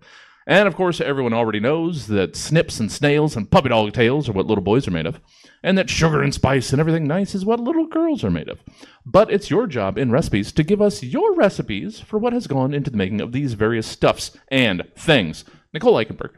[0.48, 4.32] And of course, everyone already knows that snips and snails and puppy dog tails are
[4.32, 5.20] what little boys are made of,
[5.64, 8.60] and that sugar and spice and everything nice is what little girls are made of.
[9.06, 12.76] But it's your job in recipes to give us your recipes for what has gone
[12.76, 15.46] into the making of these various stuffs and things.
[15.74, 16.36] Nicole Eichenberg,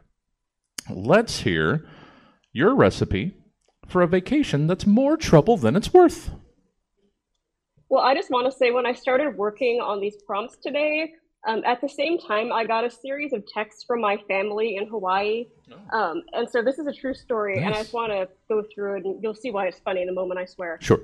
[0.89, 1.85] let's hear
[2.53, 3.35] your recipe
[3.87, 6.31] for a vacation that's more trouble than it's worth.
[7.89, 11.13] Well, I just want to say when I started working on these prompts today,
[11.47, 14.85] um, at the same time, I got a series of texts from my family in
[14.87, 15.47] Hawaii.
[15.93, 18.97] Um, and so this is a true story, and I just want to go through
[18.97, 20.77] it, and you'll see why it's funny in a moment, I swear.
[20.81, 20.99] Sure.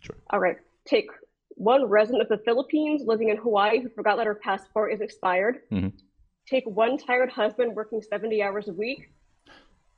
[0.00, 0.16] Sure.
[0.30, 0.56] All right.
[0.84, 1.08] Take
[1.56, 5.62] one resident of the Philippines living in Hawaii who forgot that her passport is expired.
[5.70, 5.92] Mhm.
[6.48, 9.10] Take one tired husband working 70 hours a week.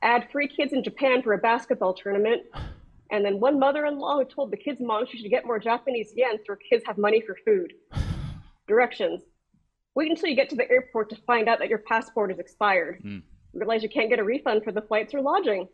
[0.01, 2.43] Add three kids in Japan for a basketball tournament.
[3.11, 5.59] And then one mother in law who told the kids' mom she should get more
[5.59, 7.73] Japanese yen so her kids have money for food.
[8.67, 9.23] Directions
[9.95, 13.01] Wait until you get to the airport to find out that your passport is expired.
[13.03, 13.23] Mm.
[13.53, 15.67] Realize you can't get a refund for the flights or lodging.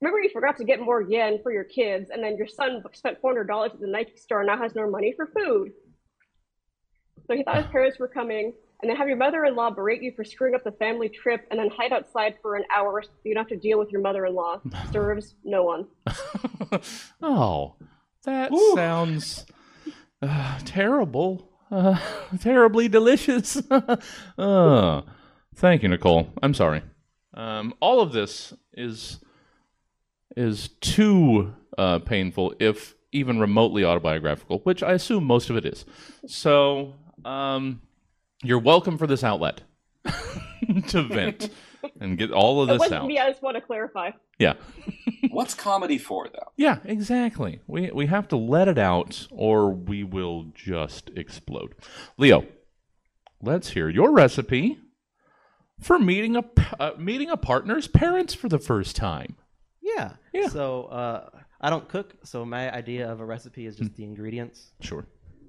[0.00, 3.20] Remember, you forgot to get more yen for your kids, and then your son spent
[3.20, 5.72] $400 at the Nike store and now has no money for food.
[7.26, 10.02] So he thought his parents were coming, and then have your mother in law berate
[10.02, 13.10] you for screwing up the family trip and then hide outside for an hour so
[13.24, 14.60] you don't have to deal with your mother in law.
[14.92, 15.86] Serves no one.
[17.22, 17.76] oh,
[18.24, 18.74] that Woo.
[18.74, 19.46] sounds
[20.20, 21.51] uh, terrible.
[21.72, 21.98] Uh,
[22.40, 23.56] terribly delicious.
[24.38, 25.02] uh,
[25.54, 26.28] thank you, Nicole.
[26.42, 26.82] I'm sorry.
[27.34, 29.18] Um, all of this is
[30.36, 35.84] is too uh, painful, if even remotely autobiographical, which I assume most of it is.
[36.26, 37.82] So, um,
[38.42, 39.62] you're welcome for this outlet
[40.88, 41.50] to vent
[42.00, 43.06] and get all of this out.
[43.06, 44.10] me, I just want to clarify.
[44.38, 44.54] Yeah.
[45.30, 46.52] What's comedy for, though?
[46.56, 47.60] Yeah, exactly.
[47.66, 51.74] We we have to let it out or we will just explode.
[52.18, 52.44] Leo,
[53.40, 54.78] let's hear your recipe
[55.80, 59.36] for meeting a p- uh, meeting a partner's parents for the first time.
[59.80, 60.12] Yeah.
[60.32, 60.48] Yeah.
[60.48, 61.28] So uh,
[61.60, 64.72] I don't cook, so my idea of a recipe is just the ingredients.
[64.80, 65.06] Sure,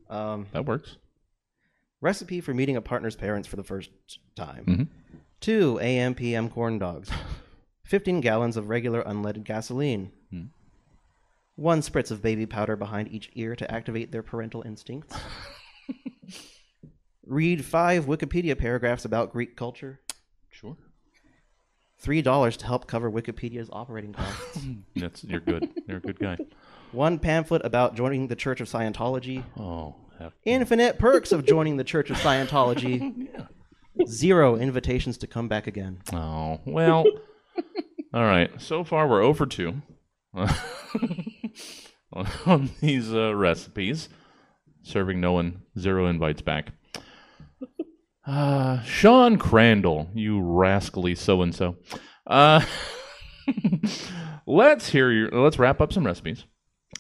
[0.10, 0.98] Um, that works.
[2.02, 3.90] recipe for meeting a partner's parents for the first
[4.36, 4.66] time.
[4.66, 4.88] Mhm.
[5.44, 7.12] Two AM PM corn dogs.
[7.84, 10.10] 15 gallons of regular unleaded gasoline.
[10.30, 10.44] Hmm.
[11.58, 15.14] One spritz of baby powder behind each ear to activate their parental instincts.
[17.28, 20.00] Read five Wikipedia paragraphs about Greek culture.
[20.50, 20.78] Sure.
[21.98, 24.60] Three dollars to help cover Wikipedia's operating costs.
[24.96, 25.70] That's you're good.
[25.90, 26.38] You're a good guy.
[26.94, 29.44] One pamphlet about joining the Church of Scientology.
[29.60, 30.32] Oh, heck.
[30.46, 33.28] Infinite perks of joining the Church of Scientology.
[34.08, 36.02] Zero invitations to come back again.
[36.12, 37.06] oh well.
[38.14, 38.50] All right.
[38.62, 39.82] So far, we're over two
[40.34, 40.50] on,
[42.46, 44.10] on these uh, recipes,
[44.82, 46.72] serving no one zero invites back.
[48.26, 51.76] Uh, Sean Crandall, you rascally so and so.
[52.26, 52.64] Uh,
[54.48, 55.30] let's hear your.
[55.32, 56.46] Let's wrap up some recipes.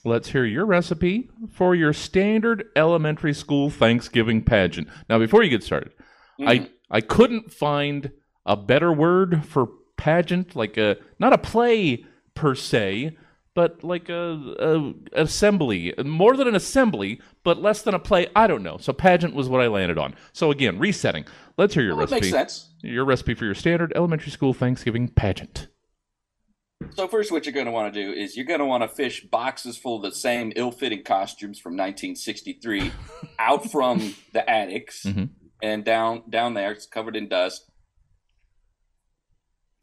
[0.03, 4.89] Let's hear your recipe for your standard elementary school Thanksgiving pageant.
[5.07, 5.93] Now, before you get started,
[6.45, 8.11] I I couldn't find
[8.45, 9.67] a better word for
[9.97, 13.15] pageant, like a not a play per se,
[13.55, 18.27] but like a, a assembly, more than an assembly, but less than a play.
[18.35, 18.77] I don't know.
[18.77, 20.15] So pageant was what I landed on.
[20.33, 21.25] So again, resetting.
[21.57, 22.31] Let's hear your Well, that recipe.
[22.31, 22.69] makes sense.
[22.81, 25.67] Your recipe for your standard elementary school Thanksgiving pageant.
[26.95, 28.89] So first, what you're going to want to do is you're going to want to
[28.89, 32.91] fish boxes full of the same ill-fitting costumes from 1963
[33.39, 35.29] out from the attics Mhm.
[35.63, 36.71] And down down there.
[36.71, 37.71] It's covered in dust.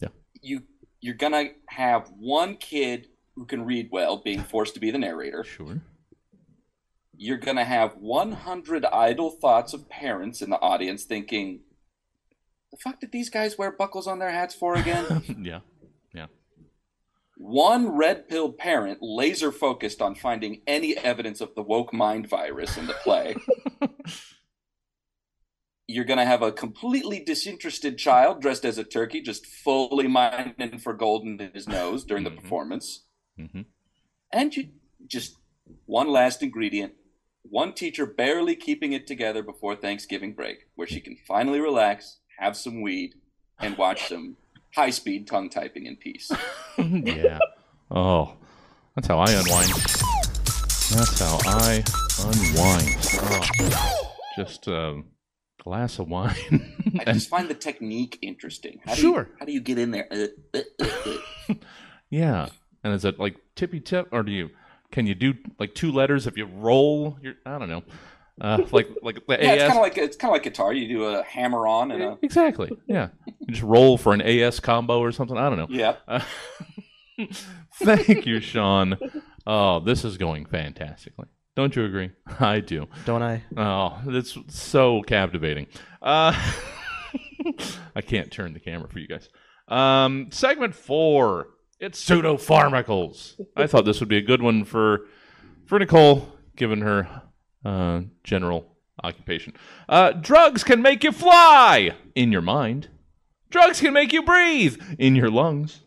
[0.00, 0.08] Yeah.
[0.40, 0.62] You
[1.00, 4.98] you're going to have one kid who can read well being forced to be the
[4.98, 5.42] narrator.
[5.42, 5.80] Sure.
[7.16, 11.60] You're going to have 100 idle thoughts of parents in the audience thinking,
[12.70, 15.60] "The fuck did these guys wear buckles on their hats for again?" yeah.
[16.14, 16.26] Yeah.
[17.36, 22.76] One red pill parent laser focused on finding any evidence of the woke mind virus
[22.76, 23.34] in the play.
[25.92, 30.78] You're going to have a completely disinterested child dressed as a turkey, just fully mining
[30.78, 32.40] for gold in his nose during the Mhm.
[32.40, 32.86] performance.
[33.36, 33.62] hmm
[34.32, 34.68] And you
[35.06, 35.36] just
[35.86, 36.92] one last ingredient
[37.42, 42.54] one teacher barely keeping it together before Thanksgiving break, where she can finally relax, have
[42.56, 43.14] some weed,
[43.58, 44.36] and watch some
[44.74, 46.30] high speed tongue typing in peace.
[46.78, 47.38] yeah.
[47.90, 48.36] Oh,
[48.94, 49.72] that's how I unwind.
[50.94, 51.82] That's how I
[52.28, 52.96] unwind.
[53.22, 55.06] Oh, just um,
[55.62, 56.34] glass of wine.
[57.06, 58.80] I just find the technique interesting.
[58.84, 59.28] How do Sure.
[59.30, 60.08] You, how do you get in there?
[60.10, 60.84] Uh, uh,
[61.48, 61.54] uh,
[62.10, 62.48] yeah.
[62.82, 64.50] And is it like tippy tip, or do you
[64.90, 67.34] can you do like two letters if you roll your?
[67.46, 67.82] I don't know.
[68.40, 69.68] Uh, like like the Yeah, it's AS.
[69.68, 70.72] kind of like it's kind of like guitar.
[70.72, 72.70] You do a hammer on and a Exactly.
[72.86, 73.08] Yeah.
[73.26, 75.36] You just roll for an AS combo or something.
[75.36, 75.66] I don't know.
[75.68, 75.96] yeah.
[76.08, 76.20] Uh,
[77.82, 78.96] thank you, Sean.
[79.46, 81.26] Oh, this is going fantastically.
[81.56, 82.10] Don't you agree?
[82.40, 82.86] I do.
[83.04, 83.42] Don't I?
[83.56, 85.66] Oh, that's so captivating.
[86.00, 86.32] Uh,
[87.94, 89.28] I can't turn the camera for you guys.
[89.68, 91.48] Um, segment four.
[91.78, 93.40] It's pseudo pharmacals.
[93.56, 95.06] I thought this would be a good one for
[95.64, 97.22] for Nicole, given her
[97.64, 99.54] uh, general occupation.
[99.88, 102.88] Uh, drugs can make you fly in your mind.
[103.48, 105.80] Drugs can make you breathe in your lungs.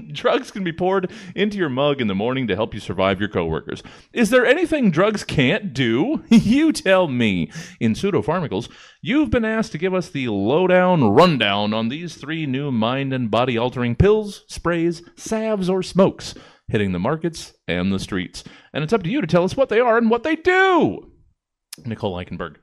[0.12, 3.28] drugs can be poured into your mug in the morning to help you survive your
[3.28, 3.82] coworkers.
[4.12, 6.24] Is there anything drugs can't do?
[6.28, 7.50] you tell me.
[7.80, 8.68] In Pseudopharmacals,
[9.00, 13.30] you've been asked to give us the lowdown rundown on these three new mind and
[13.30, 16.34] body altering pills, sprays, salves, or smokes
[16.68, 18.44] hitting the markets and the streets.
[18.72, 21.12] And it's up to you to tell us what they are and what they do.
[21.84, 22.56] Nicole Eichenberg.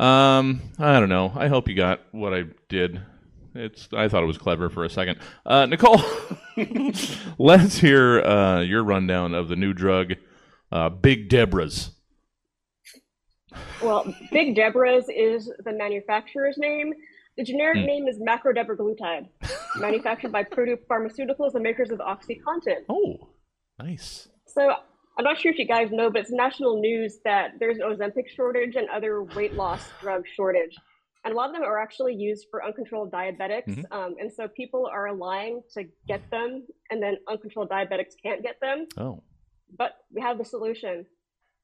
[0.00, 1.32] Um, I don't know.
[1.34, 3.00] I hope you got what I did.
[3.58, 3.88] It's.
[3.92, 5.18] I thought it was clever for a second.
[5.44, 6.00] Uh, Nicole,
[7.38, 10.12] let's hear uh, your rundown of the new drug,
[10.72, 11.90] uh, Big Deborah's.
[13.82, 16.92] Well, Big Deborah's is the manufacturer's name.
[17.36, 17.84] The generic Hmm.
[17.86, 19.28] name is macrodebraglutide,
[19.76, 22.84] manufactured by Purdue Pharmaceuticals, the makers of OxyContin.
[22.88, 23.28] Oh,
[23.78, 24.28] nice.
[24.46, 24.72] So
[25.18, 28.28] I'm not sure if you guys know, but it's national news that there's an Ozempic
[28.34, 30.74] shortage and other weight loss drug shortage.
[31.26, 33.66] And a lot of them are actually used for uncontrolled diabetics.
[33.66, 33.84] Mhm.
[33.90, 38.60] Um, and so people are lying to get them, and then uncontrolled diabetics can't get
[38.60, 38.86] them.
[38.96, 39.20] Oh,
[39.76, 41.04] But we have the solution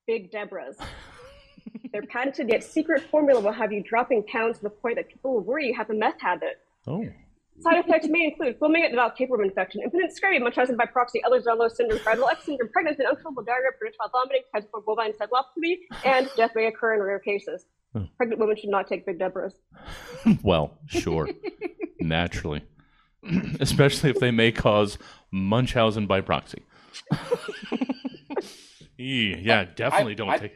[0.09, 0.77] Big Deborah's.
[1.93, 5.35] Their patented yet secret formula will have you dropping pounds to the point that people
[5.35, 6.59] will worry you have a meth habit.
[6.89, 7.07] oh,
[7.61, 11.21] Side effects may include foaming at the mouth, tapeworm infection, impotent scurvy, Munchausen by proxy,
[11.25, 16.51] Ehlers-Danlos syndrome, Fragile X syndrome, pregnancy, uncontrollable diarrhea, projectile vomiting, typhoid bovine encephalopathy, and death
[16.57, 17.67] may occur in rare cases.
[17.95, 18.07] Oh.
[18.17, 19.55] Pregnant women should not take Big Deborah's.
[20.43, 21.29] well, sure,
[22.01, 22.63] naturally,
[23.61, 24.99] especially if they may cause
[25.31, 26.63] Munchausen by proxy.
[28.99, 30.53] Yeah, definitely don't I- take.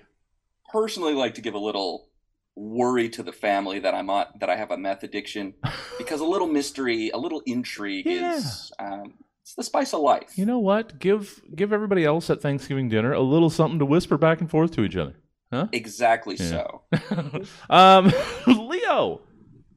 [0.72, 2.08] Personally, like to give a little
[2.54, 5.54] worry to the family that I'm on, that I have a meth addiction
[5.98, 10.36] because a little mystery, a little intrigue is um, it's the spice of life.
[10.36, 10.98] You know what?
[10.98, 14.72] Give give everybody else at Thanksgiving dinner a little something to whisper back and forth
[14.72, 15.14] to each other.
[15.52, 15.68] Huh?
[15.72, 16.64] Exactly Yeah.
[16.92, 17.42] so.
[17.70, 18.12] um,
[18.46, 19.20] Leo,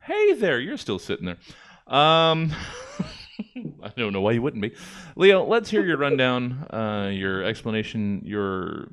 [0.01, 1.37] hey there, you're still sitting there.
[1.87, 2.51] Um,
[3.83, 4.73] I don't know why you wouldn't be.
[5.15, 8.89] Leo, let's hear your rundown, uh, your explanation, your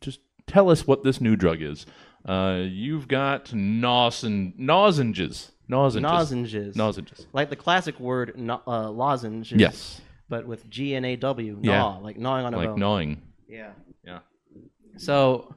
[0.00, 1.86] just tell us what this new drug is.
[2.24, 6.76] Uh, you've got nosen, lozenges, lozenges, Lozenges.
[6.76, 7.26] lozenges.
[7.32, 9.52] Like the classic word no, uh, lozenge.
[9.52, 11.58] Yes, But with G N A W.
[11.62, 11.82] Yeah.
[11.96, 12.78] Like gnawing on a like bone.
[12.78, 13.22] gnawing.
[13.48, 13.70] Yeah.
[14.04, 14.20] Yeah.
[14.98, 15.54] So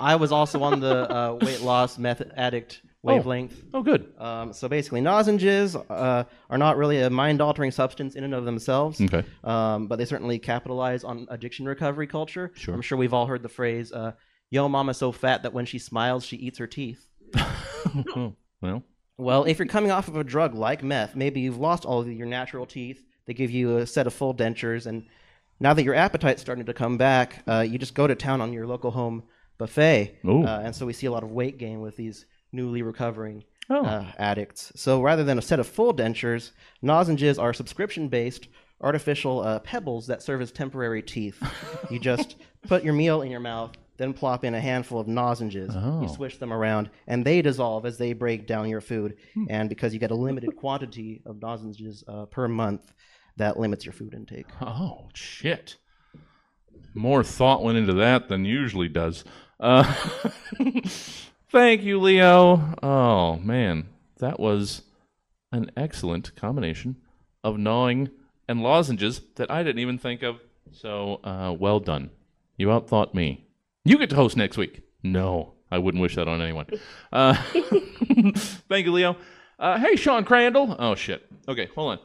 [0.00, 3.62] I was also on the uh, weight loss method addict wavelength.
[3.72, 4.12] Oh, good.
[4.18, 8.44] Um, so basically, lozenges uh, are not really a mind altering substance in and of
[8.44, 9.24] themselves, Okay.
[9.44, 12.50] um, but they certainly capitalize on addiction recovery culture.
[12.54, 12.74] Sure.
[12.74, 14.12] I'm sure we've all heard the phrase, uh,
[14.50, 17.06] Yo, mama's so fat that when she smiles, she eats her teeth.
[17.36, 18.82] Oh, well,
[19.18, 22.10] Well, if you're coming off of a drug like meth, maybe you've lost all of
[22.10, 23.04] your natural teeth.
[23.26, 25.04] They give you a set of full dentures, and
[25.60, 28.52] now that your appetite's starting to come back, uh, you just go to town on
[28.54, 29.22] your local home
[29.58, 30.16] buffet.
[30.24, 30.44] Ooh.
[30.44, 33.84] Uh, and so we see a lot of weight gain with these newly recovering Oh.
[33.84, 34.72] uh, addicts.
[34.76, 38.48] So rather than a set of full dentures, lozenges are subscription-based
[38.80, 41.36] artificial uh, pebbles that serve as temporary teeth.
[41.90, 45.70] you just put your meal in your mouth, then plop in a handful of lozenges.
[45.74, 46.00] Oh.
[46.00, 49.16] You swish them around, and they dissolve as they break down your food.
[49.34, 49.44] Hmm.
[49.50, 52.94] And because you get a limited quantity of lozenges uh, per month,
[53.36, 54.46] that limits your food intake.
[54.62, 55.76] Oh shit!
[56.94, 59.24] More thought went into that than usually does.
[59.60, 59.82] Uh,
[61.50, 62.74] thank you, Leo.
[62.82, 64.82] Oh man, that was
[65.52, 66.96] an excellent combination
[67.42, 68.10] of gnawing
[68.48, 70.40] and lozenges that I didn't even think of.
[70.72, 72.10] So uh, well done.
[72.56, 73.46] You outthought me.
[73.84, 74.82] You get to host next week.
[75.02, 76.66] No, I wouldn't wish that on anyone.
[77.12, 77.34] Uh,
[78.68, 79.16] thank you, Leo.
[79.58, 80.76] Uh, hey, Sean Crandall.
[80.78, 81.24] Oh shit.
[81.48, 81.98] Okay, hold on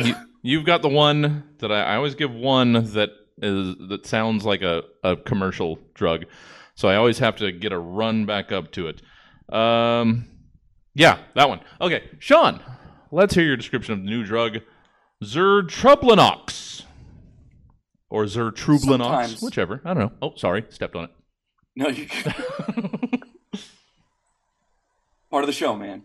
[0.00, 4.44] you, you've got the one that I, I always give one that is that sounds
[4.44, 6.24] like a, a commercial drug,
[6.74, 9.02] so I always have to get a run back up to it.
[9.54, 10.26] Um,
[10.94, 11.60] yeah, that one.
[11.80, 12.60] Okay, Sean,
[13.10, 14.58] let's hear your description of the new drug,
[15.24, 16.82] Zertrublinox,
[18.10, 19.80] or Zertrublinox, Sometimes- whichever.
[19.84, 20.12] I don't know.
[20.20, 21.10] Oh, sorry, stepped on it.
[21.74, 22.06] No, you
[25.32, 26.02] Part of the show, man.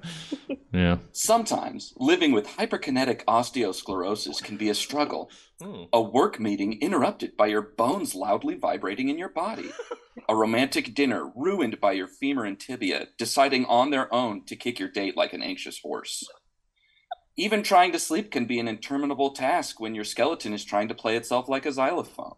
[0.70, 0.98] yeah.
[1.12, 5.30] Sometimes living with hyperkinetic osteosclerosis can be a struggle.
[5.62, 5.84] Hmm.
[5.94, 9.70] A work meeting interrupted by your bones loudly vibrating in your body.
[10.28, 14.78] A romantic dinner ruined by your femur and tibia deciding on their own to kick
[14.78, 16.28] your date like an anxious horse.
[17.38, 20.94] Even trying to sleep can be an interminable task when your skeleton is trying to
[20.94, 22.34] play itself like a xylophone.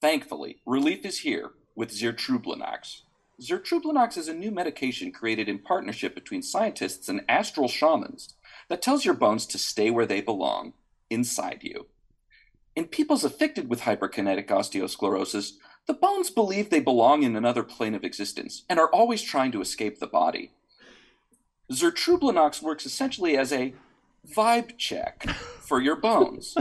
[0.00, 3.02] Thankfully, relief is here with Zertrublonox.
[3.42, 8.34] Zertrublonox is a new medication created in partnership between scientists and astral shamans
[8.68, 10.74] that tells your bones to stay where they belong,
[11.10, 11.86] inside you.
[12.76, 15.54] In peoples afflicted with hyperkinetic osteosclerosis,
[15.86, 19.60] the bones believe they belong in another plane of existence and are always trying to
[19.60, 20.52] escape the body.
[21.72, 23.74] Zertrublonox works essentially as a
[24.30, 25.28] vibe check
[25.60, 26.54] for your bones.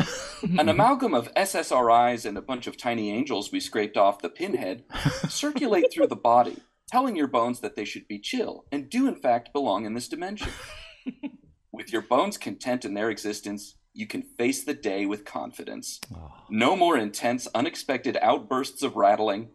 [0.57, 4.83] An amalgam of SSRIs and a bunch of tiny angels we scraped off the pinhead
[5.29, 6.57] circulate through the body,
[6.91, 10.09] telling your bones that they should be chill and do, in fact, belong in this
[10.09, 10.49] dimension.
[11.71, 15.99] With your bones content in their existence, you can face the day with confidence.
[16.13, 16.31] Oh.
[16.49, 19.49] No more intense, unexpected outbursts of rattling.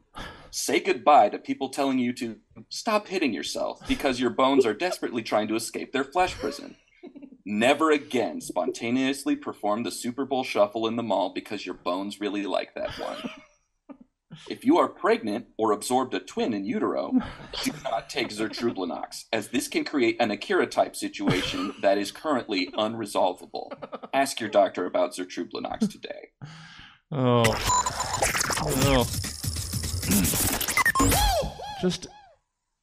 [0.50, 2.36] Say goodbye to people telling you to
[2.68, 6.76] stop hitting yourself because your bones are desperately trying to escape their flesh prison.
[7.44, 12.44] Never again spontaneously perform the Super Bowl shuffle in the mall because your bones really
[12.44, 13.16] like that one.
[14.48, 17.12] If you are pregnant or absorbed a twin in utero,
[17.62, 22.70] do not take Zertrublonox, as this can create an Akira type situation that is currently
[22.72, 23.70] unresolvable.
[24.12, 26.30] Ask your doctor about Zertrublonox today.
[27.12, 27.44] Oh.
[28.62, 29.06] Oh.
[31.80, 32.06] Just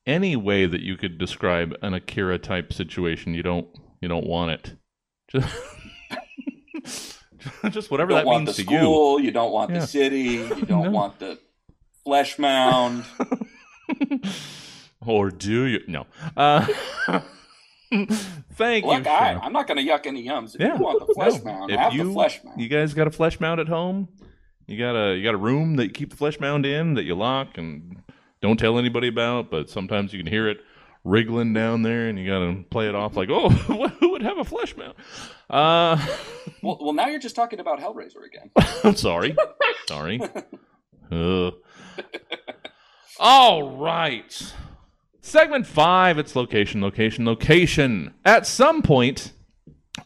[0.05, 3.67] any way that you could describe an Akira type situation, you don't
[4.01, 4.75] you don't want it.
[5.31, 5.47] Just,
[7.71, 9.31] just whatever you don't that want means the to school, you.
[9.31, 9.79] don't want Yeah.
[9.79, 10.91] the city, you don't No.
[10.91, 11.39] want the
[12.03, 13.05] flesh mound.
[15.05, 15.81] Or do you?
[15.85, 16.05] No.
[16.37, 16.65] Uh,
[18.53, 18.91] thank you.
[18.91, 20.55] I, I'm not going to yuck any yums.
[20.55, 20.77] If Yeah.
[20.77, 21.51] you want the flesh No.
[21.51, 22.61] mound, If have you, the flesh mound.
[22.61, 24.07] You guys got a flesh mound at home?
[24.65, 27.03] You got a you got a room that you keep the flesh mound in that
[27.03, 28.01] you lock and
[28.41, 30.59] don't tell anybody about, but sometimes you can hear it
[31.03, 33.49] wriggling down there and you got to play it off like, "Oh,
[33.99, 34.93] who would have a flesh mound?
[35.49, 35.97] Uh
[36.61, 38.49] Well, well, now you're just talking about Hellraiser again.
[38.83, 39.35] I'm sorry.
[39.87, 40.19] sorry.
[41.11, 41.51] Uh.
[43.19, 44.53] All right.
[45.21, 48.13] Segment five, it's location, location, location.
[48.25, 49.31] At some point,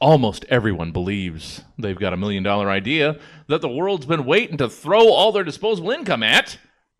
[0.01, 4.69] almost everyone believes they've got a million dollar idea that the world's been waiting to
[4.69, 6.57] throw all their disposable income at.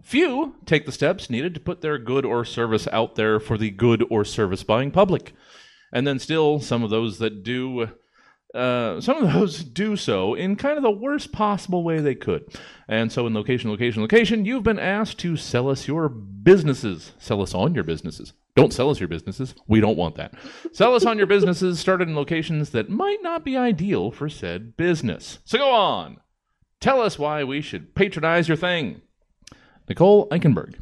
[0.08, 3.70] Few take the steps needed to put their good or service out there for the
[3.70, 5.34] good or service buying public.
[5.92, 7.90] And then still, some of those that do
[8.56, 12.46] uh, some of those do so in kind of the worst possible way they could.
[12.88, 17.12] And so, in location, location, location, you've been asked to sell us your businesses.
[17.20, 18.32] Sell us on your businesses.
[18.56, 19.56] Don't sell us your businesses.
[19.68, 20.34] We don't want that.
[20.72, 24.78] sell us on your businesses started in locations that might not be ideal for said
[24.78, 25.40] business.
[25.44, 26.22] So go on.
[26.80, 29.02] Tell us why we should patronize your thing.
[29.88, 30.76] Nicole Eichenberg.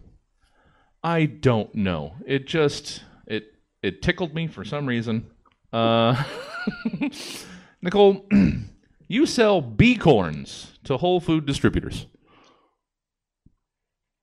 [1.04, 2.16] I don't know.
[2.26, 5.28] It just it it tickled me for some reason.
[5.72, 6.24] Uh
[7.82, 8.26] Nicole,
[9.08, 12.08] you sell bee corns to Whole Food distributors.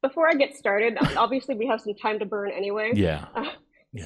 [0.02, 2.92] Before I get started, obviously we have some time to burn anyway.
[2.94, 3.26] Yeah.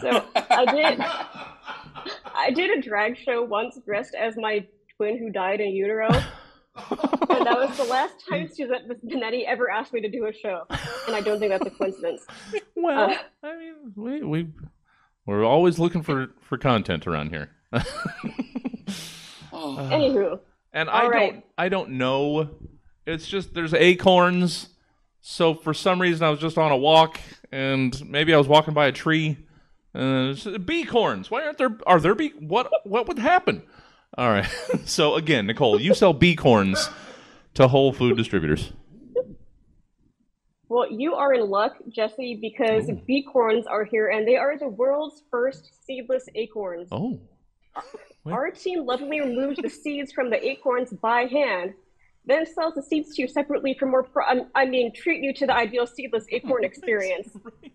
[0.01, 1.01] So I did
[2.35, 6.11] I did a drag show once dressed as my twin who died in utero.
[6.77, 10.63] And that was the last time Suzette Benetti ever asked me to do a show.
[11.07, 12.27] And I don't think that's a coincidence.
[12.77, 13.17] Well, Uh.
[13.43, 14.49] I mean, we we
[15.25, 17.51] we're always looking for for content around here.
[17.73, 17.83] Oh,
[19.91, 20.41] Anywho,
[20.73, 21.33] And I All right.
[21.33, 22.51] don't I don't know.
[23.07, 24.69] It's just there's acorns.
[25.21, 27.19] So for some reason I was just on a walk
[27.51, 29.39] and maybe I was walking by a tree
[29.95, 31.31] uh, and uh, bee corns.
[31.31, 33.63] Why aren't there are there bee what what would happen?
[34.17, 34.49] All right.
[34.85, 36.89] so again, Nicole, you sell bee corns
[37.55, 38.73] to Whole Food distributors.
[40.69, 43.01] well, you are in luck, Jesse, because oh.
[43.07, 46.89] bee corns are here and they are the world's first seedless acorns.
[46.91, 47.21] Oh.
[48.23, 48.33] What?
[48.33, 51.75] Our team lovingly removes the seeds from the acorns by hand,
[52.25, 54.03] then sells the seeds to you separately for more.
[54.03, 57.37] Pro- I- mean, treat you to the ideal seedless acorn experience.
[57.63, 57.73] Bee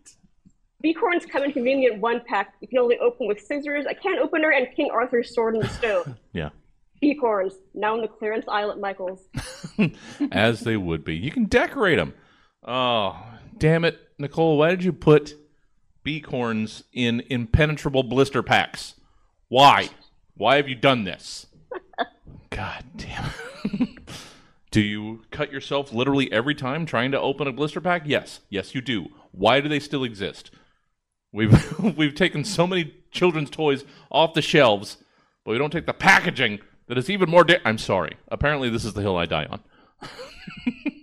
[0.94, 2.56] corns come in convenient one pack.
[2.62, 5.68] You can only open with scissors, a can opener, and King Arthur's sword in the
[5.70, 6.16] stove.
[6.34, 6.50] Yeah.
[7.00, 7.20] Bee
[7.74, 9.28] now in the clearance aisle at Michael's.
[10.32, 11.16] As they would be.
[11.16, 12.14] You can decorate them.
[12.64, 13.20] Oh,
[13.58, 14.58] damn it, Nicole!
[14.58, 15.36] Why did you put
[16.04, 16.24] bee
[16.94, 18.96] in impenetrable blister packs?
[19.50, 19.90] Why?
[20.36, 21.48] Why have you done this?
[22.52, 23.32] God damn.
[23.64, 24.00] it.
[24.72, 28.04] do you cut yourself literally every time trying to open a blister pack?
[28.06, 28.42] Yes.
[28.50, 29.08] Yes, you do.
[29.32, 30.52] Why do they still exist?
[31.32, 34.98] We've we've taken so many children's toys off the shelves,
[35.44, 37.44] but we don't take the packaging that is even more.
[37.44, 38.18] Da- I'm sorry.
[38.28, 39.62] Apparently, this is the hill I die on.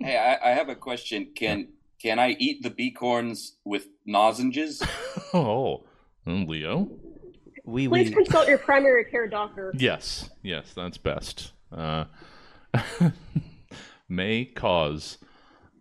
[0.00, 1.32] Hey, I, I have a question.
[1.34, 1.68] Can
[2.00, 4.82] can I eat the beacorns with lozenges?
[5.34, 5.84] oh,
[6.24, 6.88] Leo.
[7.64, 9.74] We Please we consult your primary care doctor.
[9.76, 11.52] Yes, yes, that's best.
[11.70, 12.06] Uh,
[14.08, 15.18] may cause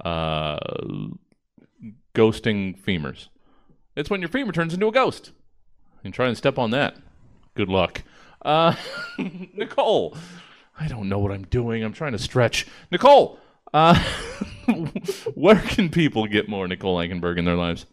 [0.03, 0.57] uh,
[2.13, 3.29] ghosting femurs.
[3.97, 5.31] It's when your femur turns into a ghost.
[6.03, 6.95] And try and step on that.
[7.55, 8.03] Good luck.
[8.45, 8.75] Uh,
[9.53, 10.15] Nicole,
[10.79, 11.83] I don't know what I'm doing.
[11.83, 12.67] I'm trying to stretch.
[12.91, 13.39] Nicole,
[13.73, 13.99] uh,
[15.33, 17.87] where can people get more Nicole Eichenberg in their lives?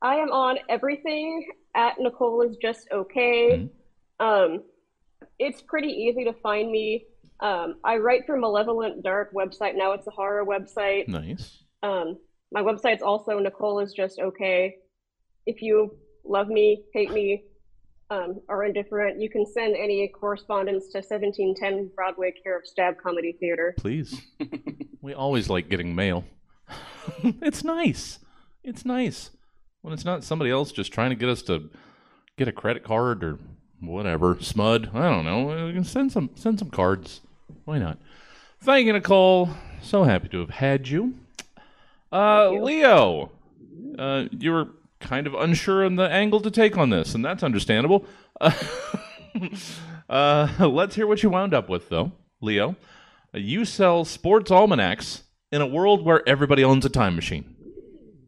[0.00, 3.68] I am on everything at Nicole is just okay.
[4.20, 4.62] Um,
[5.40, 7.06] it's pretty easy to find me.
[7.40, 9.74] Um, I write for Malevolent Dark website.
[9.74, 11.08] Now it's a horror website.
[11.08, 11.64] Nice.
[11.82, 12.18] Um,
[12.54, 14.76] my website's also Nicole is just okay.
[15.44, 17.42] If you love me, hate me,
[18.10, 23.36] um, are indifferent, you can send any correspondence to 1710 Broadway, care of Stab Comedy
[23.40, 23.74] Theater.
[23.76, 24.22] Please.
[25.02, 26.24] we always like getting mail.
[27.24, 28.20] it's nice.
[28.62, 29.30] It's nice
[29.82, 31.68] when it's not somebody else just trying to get us to
[32.38, 33.38] get a credit card or
[33.80, 34.36] whatever.
[34.36, 34.94] Smud.
[34.94, 35.66] I don't know.
[35.66, 37.20] We can send some send some cards.
[37.64, 37.98] Why not?
[38.60, 39.50] Thank you, Nicole.
[39.82, 41.14] So happy to have had you.
[42.14, 42.62] Uh, you.
[42.62, 43.32] Leo,
[43.98, 44.68] uh, you were
[45.00, 48.04] kind of unsure on the angle to take on this, and that's understandable.
[50.08, 52.76] Uh, let's hear what you wound up with, though, Leo.
[53.32, 57.56] You sell sports almanacs in a world where everybody owns a time machine.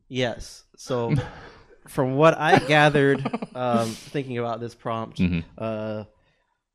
[0.09, 0.65] Yes.
[0.77, 1.15] So,
[1.89, 3.25] from what I gathered,
[3.55, 5.45] um, thinking about this prompt, Mhm.
[5.57, 6.05] uh,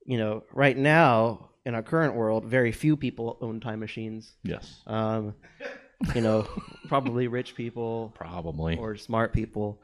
[0.06, 4.34] you know, right now in our current world, very few people own time machines.
[4.44, 5.36] Yes, Um,
[6.16, 6.48] you know,
[6.88, 8.78] probably rich people probably.
[8.78, 9.82] or smart people,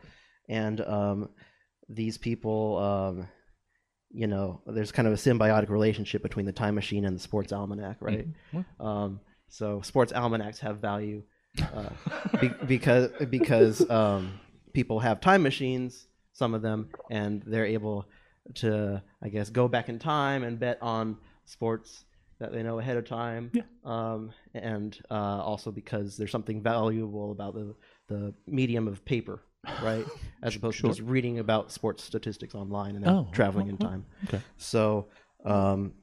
[0.50, 1.30] and um,
[1.90, 3.28] these people, um,
[4.12, 7.54] you know, there's kind of a symbiotic relationship between the time machine and the sports
[7.54, 8.28] almanac, right?
[8.80, 11.24] Um, so sports almanacs have value
[11.62, 11.90] uh,
[12.40, 14.40] be- because because um,
[14.74, 18.06] people have time machines, some of them, and they're able
[18.56, 22.04] to, I guess, go back in time and bet on sports
[22.40, 23.52] that they know ahead of time.
[23.54, 23.64] Yeah.
[23.84, 27.76] Um, and uh, also because there's something valuable about the
[28.08, 29.42] the medium of paper,
[29.82, 30.06] right?
[30.44, 30.92] As opposed Sure.
[30.92, 33.86] to just reading about sports statistics online and then Oh, traveling in okay.
[33.86, 34.06] time.
[34.28, 34.42] Okay.
[34.58, 35.08] So,
[35.46, 35.94] um,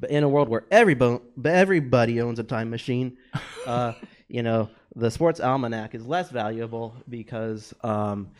[0.00, 3.16] but in a world where everybody everybody owns a time machine,
[3.66, 3.92] uh,
[4.28, 8.30] you know, the sports almanac is less valuable because, um,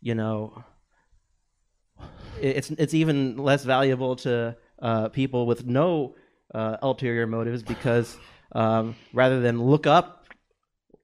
[0.00, 0.62] you know,
[2.40, 6.14] it's it's even less valuable to uh, people with no
[6.54, 8.16] uh, ulterior motives because
[8.52, 10.26] um, rather than look up,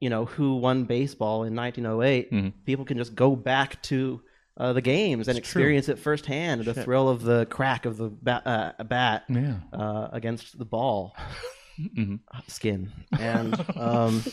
[0.01, 2.53] you know, who won baseball in 1908, Mhm.
[2.65, 4.21] people can just go back to
[4.57, 5.63] uh, the games and It's true.
[5.63, 9.61] experience it firsthand, the thrill of the crack of the bat, uh, bat Yeah.
[9.73, 11.15] uh, against the ball
[11.81, 12.21] Mhm.
[12.49, 14.25] skin, and um,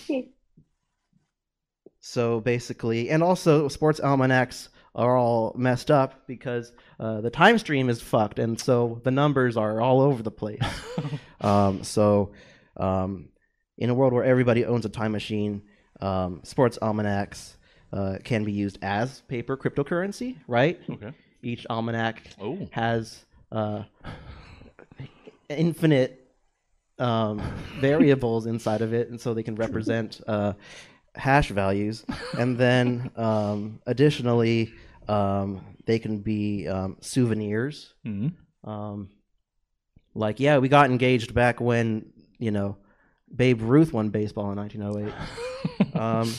[2.00, 7.90] so basically, and also sports almanacs are all messed up because uh, the time stream
[7.90, 10.62] is fucked, and so the numbers are all over the place.
[11.42, 12.32] um, so,
[12.78, 13.30] um,
[13.78, 15.62] in a world where everybody owns a time machine,
[16.00, 17.58] um, sports almanacs
[17.92, 20.80] uh, can be used as paper cryptocurrency, right?
[20.90, 21.12] Okay.
[21.44, 22.68] Each almanac Oh.
[22.72, 23.84] has uh,
[25.50, 26.22] infinite
[26.98, 27.42] um,
[27.80, 30.54] variables inside of it, and so they can represent uh,
[31.16, 32.06] hash values.
[32.38, 34.74] And then, um, additionally,
[35.08, 37.94] um, they can be um, souvenirs.
[38.06, 38.34] Mhm.
[38.64, 39.10] Um,
[40.14, 42.78] like, yeah, we got engaged back when you know
[43.36, 45.14] Babe Ruth won baseball in 1908.
[45.96, 46.34] um,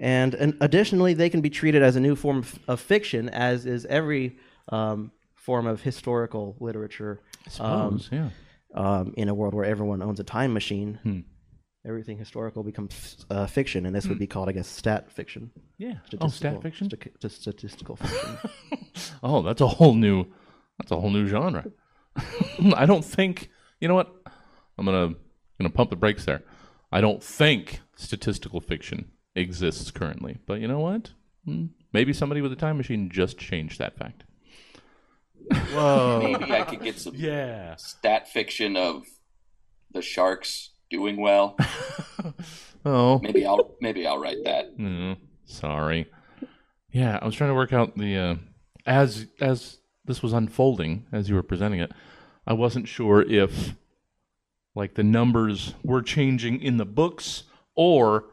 [0.00, 3.86] and, and additionally, they can be treated as a new form of, fiction, as is
[3.86, 4.36] every
[4.68, 7.20] um, form of historical literature.
[7.46, 8.08] I suppose.
[8.12, 8.30] yeah.
[8.74, 11.20] Um, in a world where everyone owns a time machine, Hmm.
[11.86, 15.50] Everything historical becomes uh, fiction, and this would be called, I guess, stat fiction.
[15.78, 15.94] Yeah.
[16.20, 16.90] Oh, stat fiction.
[16.90, 18.38] sta- just statistical fiction.
[19.22, 20.24] Oh, that's a whole new.
[20.78, 21.64] That's a whole new genre.
[22.74, 23.50] I don't think.
[23.80, 24.10] You know what?
[24.78, 25.14] I'm gonna
[25.58, 26.42] gonna pump the brakes there.
[26.92, 30.38] I don't think statistical fiction exists currently.
[30.46, 31.12] But you know what?
[31.44, 34.24] Hmm, Maybe somebody with a time machine just changed that fact.
[35.72, 36.20] Whoa!
[36.22, 37.76] Maybe I could get some Yeah.
[37.76, 39.04] stat fiction of
[39.92, 41.56] the Sharks doing well.
[42.88, 43.18] Oh.
[43.18, 44.78] Maybe I'll maybe I'll write that.
[44.78, 46.06] Mm, sorry.
[46.92, 48.34] Yeah, I was trying to work out the uh,
[48.86, 51.90] as as this was unfolding as you were presenting it.
[52.46, 53.74] I wasn't sure if
[54.76, 57.42] like the numbers were changing in the books
[57.74, 58.26] or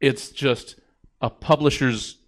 [0.00, 0.76] it's just
[1.20, 2.18] a publisher's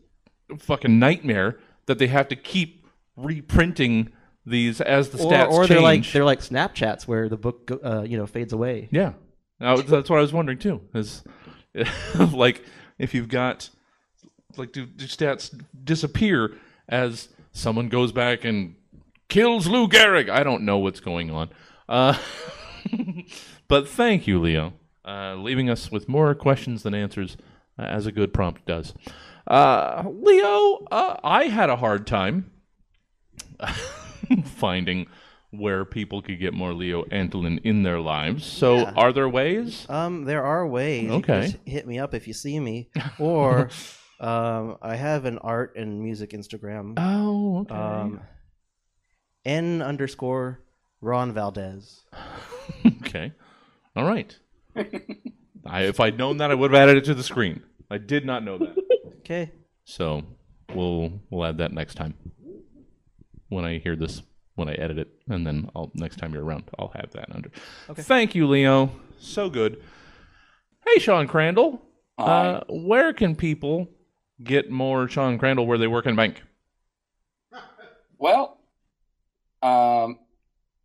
[0.59, 2.85] fucking nightmare that they have to keep
[3.17, 4.11] reprinting
[4.45, 8.03] these as the Or, stats or they're like they're like Snapchats where the book uh,
[8.03, 8.89] you know fades away.
[8.91, 9.13] Yeah,
[9.63, 10.81] That's what I was wondering too.
[10.95, 11.23] Is
[12.33, 12.65] like
[12.99, 13.71] if you've got
[14.57, 16.57] like do, do stats disappear
[16.89, 18.75] as someone goes back and
[19.29, 20.29] kills Lou Gehrig?
[20.29, 21.51] I don't know what's going on.
[21.89, 22.19] Uh,
[23.69, 27.37] but thank you, Leo, uh, leaving us with more questions than answers,
[27.79, 28.95] uh, as a good prompt does.
[29.47, 32.51] Uh, Leo, uh, I had a hard time
[34.45, 35.07] finding
[35.53, 38.45] where people could get more Leo Antolin in their lives.
[38.45, 38.93] So, Yeah.
[38.97, 39.87] are there ways?
[39.89, 41.11] Um, there are ways.
[41.11, 41.43] Okay.
[41.43, 42.89] just hit me up if you see me,
[43.19, 43.69] or
[44.21, 46.95] um, I have an art and music Instagram.
[46.97, 47.75] Oh, okay.
[47.75, 48.21] Um,
[49.45, 50.61] N underscore
[51.01, 52.03] Ron Valdez.
[52.87, 53.33] okay.
[53.95, 54.35] All right.
[55.67, 57.63] I, if I'd known that, I would have added it to the screen.
[57.91, 58.75] I did not know that.
[59.19, 59.53] Okay.
[59.85, 60.23] So
[60.75, 62.15] we'll we'll add that next time
[63.49, 64.23] when I hear this
[64.55, 67.51] when I edit it, and then I'll next time you're around, I'll have that under.
[67.91, 68.03] Okay.
[68.03, 68.91] Thank you, Leo.
[69.19, 69.83] So good.
[70.87, 71.81] Hey, Sean Crandall.
[72.19, 72.25] Hi.
[72.51, 73.89] Uh, where can people
[74.43, 76.43] get more Sean Crandall where they work in bank?
[78.19, 78.59] Well,
[79.63, 80.19] um,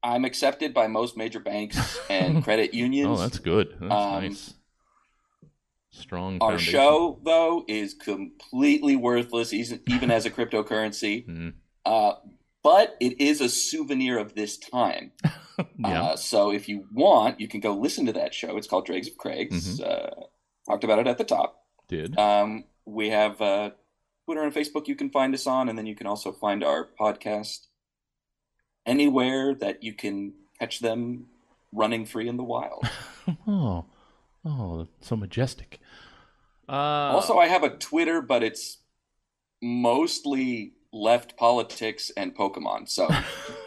[0.03, 3.09] I'm accepted by most major banks and credit unions.
[3.09, 3.75] Oh, that's good.
[3.79, 4.53] That's Um, nice.
[5.91, 6.37] Strong.
[6.41, 6.71] Our foundation.
[6.73, 11.25] show, though, is completely worthless, even even as a cryptocurrency.
[11.29, 11.53] Mm.
[11.85, 12.15] Uh,
[12.67, 15.11] but it is a souvenir of this time.
[15.79, 16.03] Yeah.
[16.03, 18.57] Uh, so if you want, you can go listen to that show.
[18.57, 19.79] It's called Dregs of Craigs.
[19.79, 19.89] Mm-hmm.
[19.89, 20.25] Uh,
[20.69, 21.63] talked about it at the top.
[21.87, 22.15] did.
[22.19, 23.71] Um, we have uh,
[24.25, 26.87] Twitter and Facebook you can find us on, and then you can also find our
[26.99, 27.65] podcast
[28.85, 31.25] anywhere that you can catch them
[31.71, 32.87] running free in the wild.
[33.47, 33.85] oh,
[34.45, 35.79] oh, so majestic.
[36.69, 38.77] Uh, also, I have a Twitter, but it's
[39.59, 42.89] mostly left politics and Pokemon.
[42.89, 43.07] So,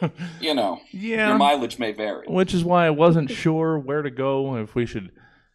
[0.40, 2.26] you know, yeah, your mileage may vary.
[2.26, 4.56] which is why I wasn't sure where to go.
[4.56, 5.12] If we should,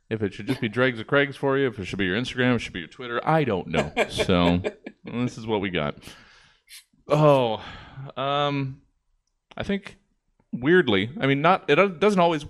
[0.10, 2.18] if it should just be Dregs of Craigs for you, if it should be your
[2.18, 3.22] Instagram, it should be your Twitter.
[3.28, 3.92] I don't know.
[4.10, 4.62] So
[5.04, 5.96] this is what we got.
[7.08, 7.64] Oh,
[8.18, 8.82] um,
[9.56, 9.98] I think
[10.52, 12.46] weirdly, I mean, not it doesn't always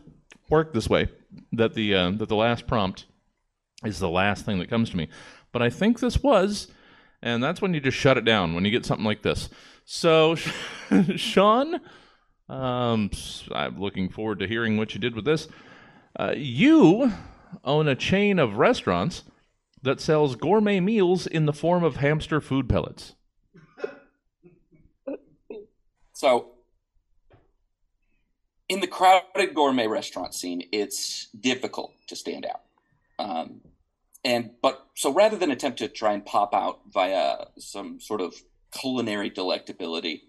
[0.49, 1.09] work this way.
[1.51, 3.05] That the uh, that the last prompt
[3.83, 5.09] is the last thing that comes to me,
[5.51, 6.69] but I think this was,
[7.25, 9.49] and that's when you just shut it down when you get something like this.
[9.83, 10.35] So,
[11.15, 11.81] Sean,
[12.47, 13.09] um,
[13.51, 15.47] I'm looking forward to hearing what you did with this.
[16.17, 17.11] Uh, you
[17.63, 19.23] own a chain of restaurants
[19.81, 23.15] that sells gourmet meals in the form of hamster food pellets.
[26.13, 26.51] So,
[28.69, 32.61] in the crowded gourmet restaurant scene, it's difficult to stand out.
[33.19, 33.61] Um,
[34.25, 38.35] and but so rather than attempt to try and pop out via some sort of
[38.71, 40.21] culinary delectability,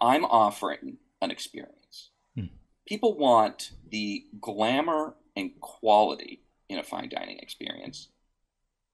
[0.00, 2.10] I'm offering an experience.
[2.34, 2.46] Hmm.
[2.88, 6.40] People want the glamour and quality
[6.70, 8.08] in a fine dining experience.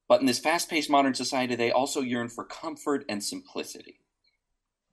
[0.09, 4.01] But in this fast paced modern society, they also yearn for comfort and simplicity.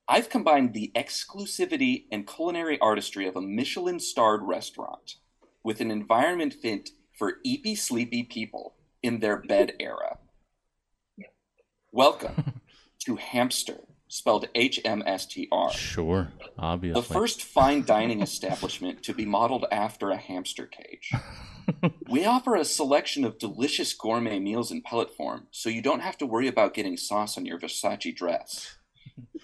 [0.07, 5.15] I've combined the exclusivity and culinary artistry of a Michelin starred restaurant
[5.63, 10.17] with an environment fit for eepy, sleepy people in their bed era.
[11.91, 12.61] Welcome
[13.05, 15.71] to Hamster, spelled H M S T R.
[15.71, 17.01] Sure, obviously.
[17.01, 21.11] The first fine dining establishment to be modeled after a hamster cage.
[22.09, 26.17] we offer a selection of delicious gourmet meals in pellet form, so you don't have
[26.17, 28.75] to worry about getting sauce on your Versace dress.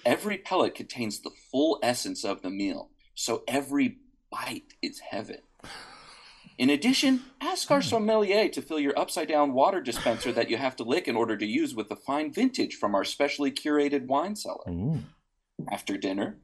[0.06, 3.98] Every pellet contains the full essence of the meal, so every
[4.30, 5.40] bite is heaven.
[6.58, 7.88] In addition, ask our hmm.
[7.88, 11.38] sommelier to fill your upside down water dispenser that you have to lick in order
[11.38, 14.70] to use with the fine vintage from our specially curated wine cellar.
[14.70, 15.00] Ooh.
[15.72, 16.38] After dinner,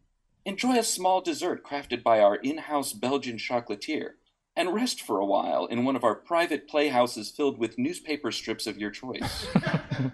[0.45, 4.11] enjoy a small dessert crafted by our in house Belgian chocolatier
[4.55, 8.67] and rest for a while in one of our private playhouses filled with newspaper strips
[8.67, 9.47] of your choice.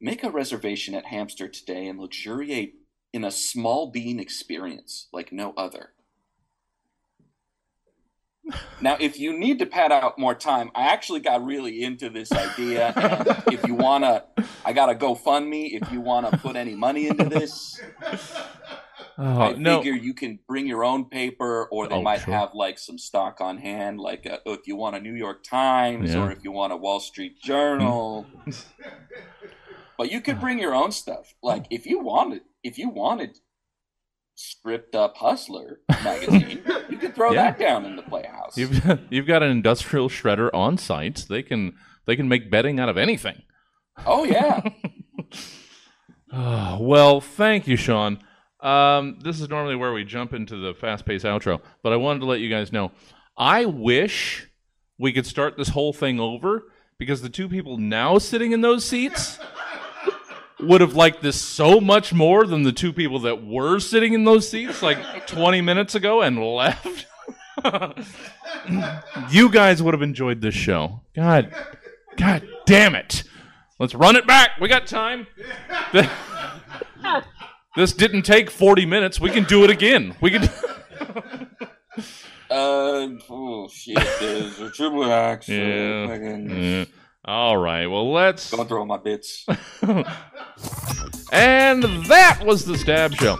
[0.00, 2.74] Make a reservation at Hamster today and luxuriate
[3.12, 5.90] in a small bean experience like no other.
[8.80, 12.30] Now, if you need to pad out more time, I actually got really into this
[12.32, 12.92] idea.
[12.96, 14.24] And if you want to,
[14.64, 15.80] I got a GoFundMe.
[15.80, 17.80] If you want to put any money into this,
[19.16, 19.78] Oh, I no.
[19.78, 22.34] figure you can bring your own paper, or they Oh, might sure.
[22.34, 26.12] have like some stock on hand, like uh if you want a New York Times
[26.14, 26.24] Yeah.
[26.24, 28.26] or if you want a Wall Street Journal.
[29.96, 31.34] but you could bring your own stuff.
[31.42, 33.38] Like if you wanted, if you wanted
[34.34, 37.50] stripped up Hustler magazine, you could throw Yeah.
[37.50, 38.56] that down in the playhouse.
[38.56, 41.26] You've you've got an industrial shredder on site.
[41.28, 41.74] They can
[42.06, 43.42] they can make bedding out of anything.
[44.06, 44.60] Oh yeah,
[46.32, 48.18] Oh, well, thank you, Sean.
[48.60, 52.26] Um, this is normally where we jump into the fast-paced outro, but I wanted to
[52.26, 52.92] let you guys know.
[53.36, 54.48] I wish
[54.98, 56.62] we could start this whole thing over
[56.98, 59.38] because the two people now sitting in those seats
[60.66, 64.24] would have liked this so much more than the two people that were sitting in
[64.24, 67.06] those seats like 20 minutes ago and left.
[69.30, 71.00] you guys would have enjoyed this show.
[71.14, 71.54] God,
[72.16, 73.24] God damn it.
[73.78, 74.50] Let's run it back.
[74.60, 75.26] We got time.
[77.76, 79.20] this didn't take 40 minutes.
[79.20, 80.14] We can do it again.
[80.20, 80.48] We can.
[82.50, 85.48] Uh, oh shit, there's a triple axe.
[85.48, 86.84] Yeah.
[87.24, 87.86] All right.
[87.86, 88.50] Well, let's.
[88.50, 89.46] Through all my bits.
[91.34, 93.36] And that was the Stab Show.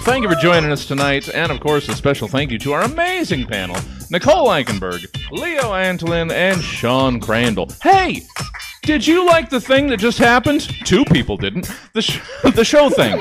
[0.00, 2.80] Thank you for joining us tonight, and of course, a special thank you to our
[2.82, 3.76] amazing panel
[4.10, 7.68] Nicole Eichenberg, Leo Antolin, and Sean Crandall.
[7.82, 8.22] Hey!
[8.84, 10.62] Did you like the thing that just happened?
[10.86, 11.70] Two people didn't.
[11.92, 12.20] The, sh-
[12.54, 13.20] the show thing,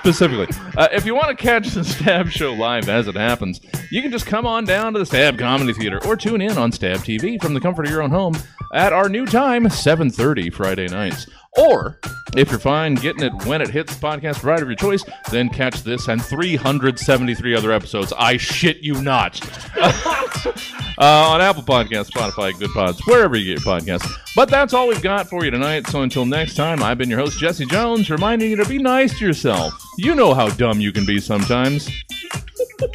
[0.00, 0.48] specifically.
[0.76, 4.10] Uh, if you want to catch the Stab Show live as it happens, you can
[4.10, 7.40] just come on down to the Stab Comedy Theater or tune in on Stab TV
[7.40, 8.34] from the comfort of your own home
[8.72, 11.26] at our new time, 7.30 Friday nights.
[11.56, 11.98] Or,
[12.36, 15.82] if you're fine getting it when it hits podcast provider of your choice, then catch
[15.82, 18.12] this and 373 other episodes.
[18.16, 19.40] I shit you not.
[19.76, 24.08] uh, on Apple Podcasts, Spotify, Goodpods, wherever you get your podcasts.
[24.36, 25.88] But that's all we've got for you tonight.
[25.88, 29.18] So until next time, I've been your host, Jesse Jones, reminding you to be nice
[29.18, 29.74] to yourself.
[29.98, 31.90] You know how dumb you can be sometimes.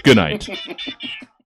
[0.03, 0.47] Good night.